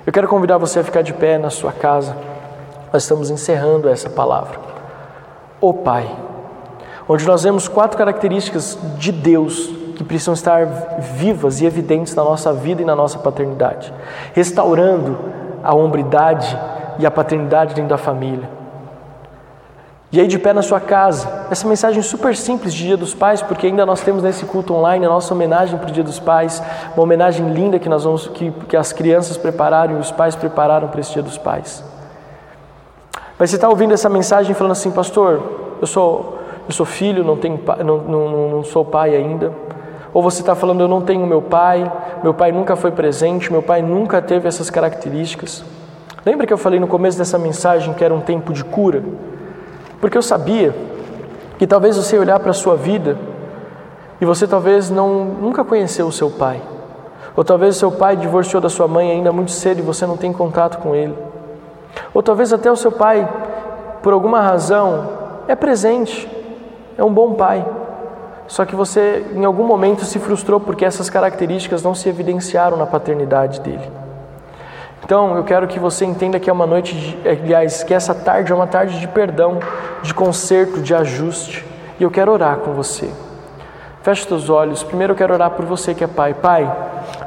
Eu 0.06 0.12
quero 0.12 0.28
convidar 0.28 0.58
você 0.58 0.80
a 0.80 0.84
ficar 0.84 1.00
de 1.02 1.14
pé 1.14 1.38
na 1.38 1.48
sua 1.48 1.72
casa. 1.72 2.14
Nós 2.92 3.04
estamos 3.04 3.30
encerrando 3.30 3.88
essa 3.88 4.10
palavra. 4.10 4.58
O 5.60 5.72
Pai, 5.72 6.06
onde 7.08 7.26
nós 7.26 7.42
vemos 7.42 7.68
quatro 7.68 7.96
características 7.98 8.78
de 8.98 9.12
Deus 9.12 9.70
que 9.96 10.02
precisam 10.02 10.34
estar 10.34 10.66
vivas 10.98 11.60
e 11.60 11.66
evidentes 11.66 12.14
na 12.14 12.24
nossa 12.24 12.52
vida 12.52 12.82
e 12.82 12.84
na 12.84 12.96
nossa 12.96 13.18
paternidade, 13.18 13.92
restaurando 14.32 15.16
a 15.62 15.74
hombridade 15.74 16.58
e 16.98 17.06
a 17.06 17.10
paternidade 17.10 17.74
dentro 17.74 17.90
da 17.90 17.98
família. 17.98 18.48
E 20.14 20.20
aí, 20.20 20.28
de 20.28 20.38
pé 20.38 20.52
na 20.52 20.62
sua 20.62 20.78
casa, 20.78 21.28
essa 21.50 21.66
mensagem 21.66 22.00
super 22.00 22.36
simples 22.36 22.72
de 22.72 22.84
Dia 22.84 22.96
dos 22.96 23.12
Pais, 23.12 23.42
porque 23.42 23.66
ainda 23.66 23.84
nós 23.84 24.00
temos 24.00 24.22
nesse 24.22 24.44
culto 24.44 24.72
online 24.72 25.04
a 25.04 25.08
nossa 25.08 25.34
homenagem 25.34 25.76
para 25.76 25.88
o 25.88 25.92
Dia 25.92 26.04
dos 26.04 26.20
Pais, 26.20 26.62
uma 26.94 27.02
homenagem 27.02 27.48
linda 27.48 27.80
que 27.80 27.88
nós 27.88 28.04
vamos, 28.04 28.28
que, 28.28 28.52
que 28.68 28.76
as 28.76 28.92
crianças 28.92 29.36
prepararam 29.36 29.96
e 29.96 29.98
os 29.98 30.12
pais 30.12 30.36
prepararam 30.36 30.86
para 30.86 31.00
esse 31.00 31.12
Dia 31.12 31.22
dos 31.22 31.36
Pais. 31.36 31.82
Mas 33.36 33.50
você 33.50 33.56
está 33.56 33.68
ouvindo 33.68 33.92
essa 33.92 34.08
mensagem 34.08 34.54
falando 34.54 34.70
assim, 34.70 34.92
pastor, 34.92 35.42
eu 35.80 35.86
sou, 35.86 36.38
eu 36.66 36.72
sou 36.72 36.87
filho, 36.87 37.22
não, 37.24 37.37
tenho, 37.37 37.61
não, 37.85 37.98
não, 37.98 38.48
não 38.50 38.64
sou 38.64 38.85
pai 38.85 39.14
ainda. 39.14 39.53
Ou 40.12 40.22
você 40.22 40.40
está 40.40 40.55
falando, 40.55 40.81
eu 40.81 40.88
não 40.88 41.00
tenho 41.03 41.27
meu 41.27 41.42
pai, 41.42 41.90
meu 42.22 42.33
pai 42.33 42.53
nunca 42.53 42.77
foi 42.77 42.90
presente, 42.90 43.50
meu 43.50 43.62
pai 43.62 43.83
nunca 43.83 44.22
teve 44.22 44.46
essas 44.46 44.70
características. 44.70 45.64
Lembra 46.24 46.46
que 46.46 46.53
eu 46.53 46.59
falei 46.59 46.81
no 46.81 46.87
começo 46.87 47.18
dessa 47.18 47.38
mensagem 47.38 47.92
que 47.92 48.05
era 48.05 48.14
um 48.14 48.20
tempo 48.20 48.53
de 48.53 48.64
cura? 48.64 49.03
Porque 50.00 50.16
eu 50.16 50.22
sabia 50.22 50.74
que 51.59 51.66
talvez 51.66 51.96
você 51.96 52.18
olhar 52.18 52.38
para 52.40 52.50
a 52.50 52.55
sua 52.55 52.77
vida 52.77 53.18
e 54.20 54.24
você 54.24 54.46
talvez 54.46 54.88
não 54.88 55.24
nunca 55.24 55.64
conheceu 55.64 56.07
o 56.07 56.12
seu 56.12 56.31
pai. 56.31 56.62
Ou 57.37 57.44
talvez 57.44 57.77
seu 57.77 57.90
pai 57.90 58.16
divorciou 58.16 58.61
da 58.61 58.68
sua 58.68 58.87
mãe 58.87 59.11
ainda 59.11 59.33
muito 59.33 59.50
cedo 59.50 59.81
e 59.81 59.83
você 59.83 60.07
não 60.07 60.16
tem 60.16 60.33
contato 60.33 60.79
com 60.79 60.94
ele. 60.94 61.14
Ou 62.14 62.22
talvez 62.22 62.53
até 62.53 62.70
o 62.70 62.77
seu 62.77 62.92
pai, 62.92 63.29
por 64.03 64.12
alguma 64.12 64.40
razão, 64.40 65.09
é 65.48 65.55
presente, 65.55 66.29
é 66.96 67.04
um 67.04 67.12
bom 67.12 67.35
pai, 67.35 67.64
só 68.46 68.64
que 68.64 68.76
você, 68.76 69.24
em 69.35 69.44
algum 69.44 69.64
momento, 69.64 70.04
se 70.04 70.18
frustrou 70.18 70.61
porque 70.61 70.85
essas 70.85 71.09
características 71.09 71.83
não 71.83 71.94
se 71.94 72.09
evidenciaram 72.09 72.76
na 72.76 72.87
paternidade 72.87 73.61
dele. 73.61 73.90
Então, 75.04 75.37
eu 75.37 75.44
quero 75.44 75.66
que 75.66 75.78
você 75.78 76.04
entenda 76.04 76.40
que 76.40 76.48
é 76.48 76.52
uma 76.52 76.66
noite, 76.66 76.94
de, 76.94 77.28
aliás, 77.28 77.83
que 77.83 77.92
essa 77.92 78.14
tarde 78.14 78.52
é 78.52 78.54
uma 78.54 78.66
tarde 78.66 78.98
de 78.98 79.09
perdão, 79.09 79.59
de 80.02 80.14
conserto, 80.14 80.80
de 80.80 80.94
ajuste. 80.94 81.64
E 81.98 82.02
eu 82.02 82.11
quero 82.11 82.33
orar 82.33 82.57
com 82.59 82.72
você. 82.72 83.11
Feche 84.04 84.34
os 84.34 84.50
olhos. 84.50 84.82
Primeiro 84.82 85.14
eu 85.14 85.16
quero 85.16 85.32
orar 85.32 85.52
por 85.52 85.64
você 85.64 85.94
que 85.94 86.04
é 86.04 86.06
pai. 86.06 86.34
Pai, 86.34 86.70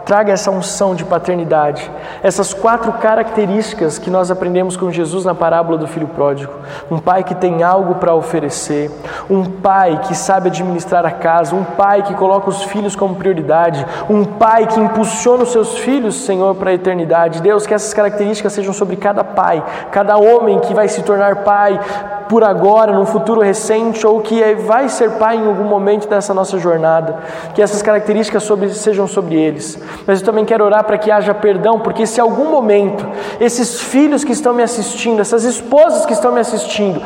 traga 0.05 0.31
essa 0.31 0.51
unção 0.51 0.93
de 0.93 1.03
paternidade, 1.03 1.89
essas 2.21 2.53
quatro 2.53 2.93
características 2.93 3.97
que 3.97 4.11
nós 4.11 4.29
aprendemos 4.29 4.77
com 4.77 4.91
Jesus 4.91 5.25
na 5.25 5.33
parábola 5.33 5.75
do 5.75 5.87
filho 5.87 6.07
pródigo. 6.07 6.53
Um 6.91 6.99
pai 6.99 7.23
que 7.23 7.33
tem 7.33 7.63
algo 7.63 7.95
para 7.95 8.13
oferecer, 8.13 8.91
um 9.27 9.43
pai 9.43 10.01
que 10.03 10.13
sabe 10.13 10.49
administrar 10.49 11.03
a 11.03 11.09
casa, 11.09 11.55
um 11.55 11.63
pai 11.63 12.03
que 12.03 12.13
coloca 12.13 12.47
os 12.47 12.61
filhos 12.61 12.95
como 12.95 13.15
prioridade, 13.15 13.83
um 14.07 14.23
pai 14.23 14.67
que 14.67 14.79
impulsiona 14.79 15.41
os 15.41 15.51
seus 15.51 15.79
filhos, 15.79 16.13
Senhor, 16.25 16.53
para 16.53 16.69
a 16.69 16.75
eternidade. 16.75 17.41
Deus, 17.41 17.65
que 17.65 17.73
essas 17.73 17.91
características 17.91 18.53
sejam 18.53 18.71
sobre 18.71 18.97
cada 18.97 19.23
pai, 19.23 19.63
cada 19.91 20.15
homem 20.15 20.59
que 20.59 20.75
vai 20.75 20.87
se 20.87 21.01
tornar 21.01 21.37
pai 21.37 21.79
por 22.27 22.43
agora, 22.43 22.91
num 22.91 23.05
futuro 23.05 23.41
recente, 23.41 24.05
ou 24.05 24.21
que 24.21 24.41
vai 24.55 24.89
ser 24.89 25.11
pai 25.11 25.37
em 25.37 25.45
algum 25.47 25.63
momento 25.63 26.07
dessa 26.07 26.33
nossa 26.33 26.57
jornada. 26.57 27.17
Que 27.53 27.61
essas 27.61 27.81
características 27.81 28.43
sobre, 28.43 28.69
sejam 28.69 29.07
sobre 29.07 29.35
eles. 29.35 29.81
Mas 30.05 30.19
eu 30.19 30.25
também 30.25 30.45
quero 30.45 30.63
orar 30.63 30.83
para 30.83 30.97
que 30.97 31.11
haja 31.11 31.33
perdão, 31.33 31.79
porque 31.79 32.05
se 32.05 32.19
algum 32.19 32.49
momento 32.49 33.05
esses 33.39 33.81
filhos 33.81 34.23
que 34.23 34.31
estão 34.31 34.53
me 34.53 34.63
assistindo, 34.63 35.19
essas 35.19 35.43
esposas 35.43 36.05
que 36.05 36.13
estão 36.13 36.31
me 36.31 36.39
assistindo, 36.39 37.01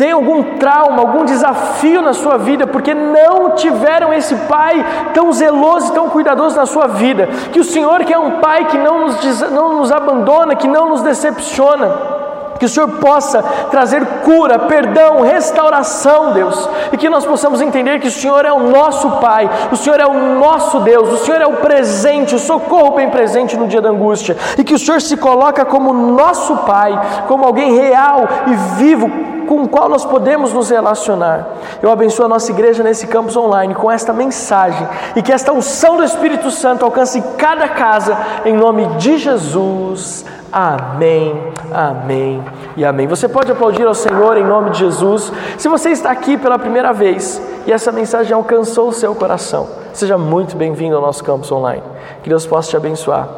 tem 0.00 0.12
algum 0.12 0.56
trauma, 0.56 1.02
algum 1.02 1.26
desafio 1.26 2.00
na 2.00 2.14
sua 2.14 2.38
vida, 2.38 2.66
porque 2.66 2.94
não 2.94 3.50
tiveram 3.50 4.14
esse 4.14 4.34
pai 4.34 4.82
tão 5.12 5.30
zeloso 5.30 5.88
e 5.88 5.94
tão 5.94 6.08
cuidadoso 6.08 6.56
na 6.56 6.64
sua 6.64 6.86
vida. 6.86 7.28
Que 7.52 7.60
o 7.60 7.64
Senhor, 7.64 8.02
que 8.04 8.14
é 8.14 8.18
um 8.18 8.40
pai 8.40 8.64
que 8.64 8.78
não 8.78 9.02
nos, 9.02 9.50
não 9.50 9.76
nos 9.76 9.92
abandona, 9.92 10.56
que 10.56 10.66
não 10.66 10.88
nos 10.88 11.02
decepciona, 11.02 12.19
que 12.60 12.66
o 12.66 12.68
Senhor 12.68 12.88
possa 12.88 13.42
trazer 13.70 14.04
cura, 14.22 14.58
perdão, 14.58 15.22
restauração, 15.22 16.34
Deus, 16.34 16.68
e 16.92 16.96
que 16.98 17.08
nós 17.08 17.24
possamos 17.24 17.62
entender 17.62 17.98
que 17.98 18.08
o 18.08 18.12
Senhor 18.12 18.44
é 18.44 18.52
o 18.52 18.68
nosso 18.68 19.12
Pai, 19.12 19.48
o 19.72 19.76
Senhor 19.76 19.98
é 19.98 20.06
o 20.06 20.12
nosso 20.38 20.80
Deus, 20.80 21.08
o 21.08 21.24
Senhor 21.24 21.40
é 21.40 21.46
o 21.46 21.54
presente, 21.54 22.34
o 22.34 22.38
socorro 22.38 22.96
bem 22.96 23.08
presente 23.08 23.56
no 23.56 23.66
dia 23.66 23.80
da 23.80 23.88
angústia, 23.88 24.36
e 24.58 24.62
que 24.62 24.74
o 24.74 24.78
Senhor 24.78 25.00
se 25.00 25.16
coloca 25.16 25.64
como 25.64 25.94
nosso 25.94 26.54
Pai, 26.58 27.24
como 27.26 27.46
alguém 27.46 27.74
real 27.74 28.28
e 28.46 28.54
vivo 28.78 29.10
com 29.48 29.62
o 29.62 29.68
qual 29.68 29.88
nós 29.88 30.04
podemos 30.04 30.52
nos 30.52 30.68
relacionar. 30.68 31.48
Eu 31.82 31.90
abençoo 31.90 32.26
a 32.26 32.28
nossa 32.28 32.52
igreja 32.52 32.84
nesse 32.84 33.06
campus 33.06 33.36
online 33.36 33.74
com 33.74 33.90
esta 33.90 34.12
mensagem 34.12 34.86
e 35.16 35.22
que 35.22 35.32
esta 35.32 35.50
unção 35.50 35.96
do 35.96 36.04
Espírito 36.04 36.50
Santo 36.50 36.84
alcance 36.84 37.20
cada 37.38 37.68
casa, 37.68 38.16
em 38.44 38.54
nome 38.54 38.86
de 38.98 39.16
Jesus. 39.16 40.24
Amém, 40.52 41.52
amém 41.72 42.42
e 42.76 42.84
amém. 42.84 43.06
Você 43.06 43.28
pode 43.28 43.52
aplaudir 43.52 43.86
ao 43.86 43.94
Senhor 43.94 44.36
em 44.36 44.44
nome 44.44 44.70
de 44.70 44.80
Jesus. 44.80 45.32
Se 45.56 45.68
você 45.68 45.90
está 45.90 46.10
aqui 46.10 46.36
pela 46.36 46.58
primeira 46.58 46.92
vez 46.92 47.40
e 47.66 47.72
essa 47.72 47.92
mensagem 47.92 48.32
alcançou 48.32 48.88
o 48.88 48.92
seu 48.92 49.14
coração, 49.14 49.68
seja 49.92 50.18
muito 50.18 50.56
bem-vindo 50.56 50.96
ao 50.96 51.02
nosso 51.02 51.22
campus 51.22 51.52
online. 51.52 51.82
Que 52.24 52.28
Deus 52.28 52.46
possa 52.46 52.70
te 52.70 52.76
abençoar. 52.76 53.28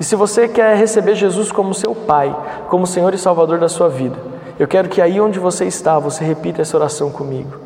E 0.00 0.04
se 0.04 0.16
você 0.16 0.48
quer 0.48 0.76
receber 0.76 1.14
Jesus 1.14 1.52
como 1.52 1.72
seu 1.72 1.94
Pai, 1.94 2.34
como 2.68 2.84
Senhor 2.84 3.14
e 3.14 3.18
Salvador 3.18 3.58
da 3.58 3.68
sua 3.68 3.88
vida, 3.88 4.16
eu 4.58 4.66
quero 4.66 4.88
que 4.88 5.00
aí 5.00 5.20
onde 5.20 5.38
você 5.38 5.66
está, 5.66 6.00
você 6.00 6.24
repita 6.24 6.62
essa 6.62 6.76
oração 6.76 7.10
comigo. 7.10 7.60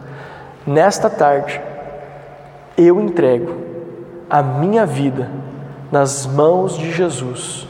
Nesta 0.66 1.08
tarde, 1.08 1.58
eu 2.76 3.00
entrego 3.00 3.54
a 4.28 4.42
minha 4.42 4.84
vida 4.84 5.30
nas 5.90 6.26
mãos 6.26 6.76
de 6.76 6.92
Jesus 6.92 7.69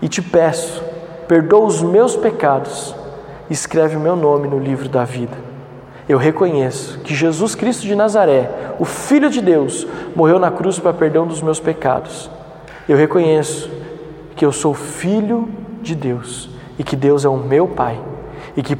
e 0.00 0.08
te 0.08 0.22
peço, 0.22 0.82
perdoa 1.26 1.66
os 1.66 1.82
meus 1.82 2.16
pecados 2.16 2.94
escreve 3.50 3.96
o 3.96 4.00
meu 4.00 4.14
nome 4.14 4.46
no 4.46 4.58
livro 4.58 4.88
da 4.88 5.04
vida. 5.04 5.36
Eu 6.08 6.18
reconheço 6.18 6.98
que 7.00 7.14
Jesus 7.14 7.54
Cristo 7.54 7.82
de 7.82 7.94
Nazaré, 7.94 8.50
o 8.78 8.84
Filho 8.84 9.30
de 9.30 9.40
Deus, 9.40 9.86
morreu 10.14 10.38
na 10.38 10.50
cruz 10.50 10.78
para 10.78 10.92
perdão 10.92 11.26
dos 11.26 11.42
meus 11.42 11.60
pecados. 11.60 12.30
Eu 12.88 12.96
reconheço 12.96 13.70
que 14.34 14.44
eu 14.44 14.52
sou 14.52 14.72
filho 14.72 15.48
de 15.82 15.94
Deus 15.94 16.48
e 16.78 16.84
que 16.84 16.96
Deus 16.96 17.24
é 17.24 17.28
o 17.28 17.36
meu 17.36 17.66
Pai 17.68 17.98
e 18.56 18.62
que 18.62 18.74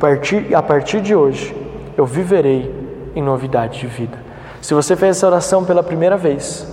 a 0.54 0.62
partir 0.62 1.00
de 1.00 1.14
hoje 1.14 1.54
eu 1.96 2.06
viverei 2.06 2.72
em 3.14 3.22
novidade 3.22 3.80
de 3.80 3.86
vida. 3.86 4.18
Se 4.62 4.72
você 4.72 4.96
fez 4.96 5.16
essa 5.16 5.26
oração 5.26 5.64
pela 5.64 5.82
primeira 5.82 6.16
vez, 6.16 6.66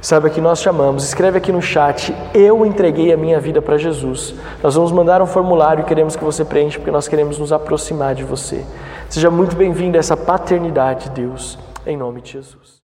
Saiba 0.00 0.30
que 0.30 0.40
nós 0.40 0.60
chamamos, 0.60 1.04
escreve 1.04 1.38
aqui 1.38 1.50
no 1.50 1.60
chat, 1.60 2.14
eu 2.34 2.64
entreguei 2.64 3.12
a 3.12 3.16
minha 3.16 3.40
vida 3.40 3.60
para 3.60 3.78
Jesus. 3.78 4.34
Nós 4.62 4.74
vamos 4.74 4.92
mandar 4.92 5.20
um 5.22 5.26
formulário 5.26 5.82
e 5.82 5.84
queremos 5.84 6.14
que 6.14 6.22
você 6.22 6.44
preencha 6.44 6.78
porque 6.78 6.90
nós 6.90 7.08
queremos 7.08 7.38
nos 7.38 7.52
aproximar 7.52 8.14
de 8.14 8.22
você. 8.22 8.64
Seja 9.08 9.30
muito 9.30 9.56
bem-vindo 9.56 9.96
a 9.96 10.00
essa 10.00 10.16
paternidade 10.16 11.04
de 11.04 11.22
Deus, 11.22 11.58
em 11.86 11.96
nome 11.96 12.20
de 12.20 12.32
Jesus. 12.32 12.76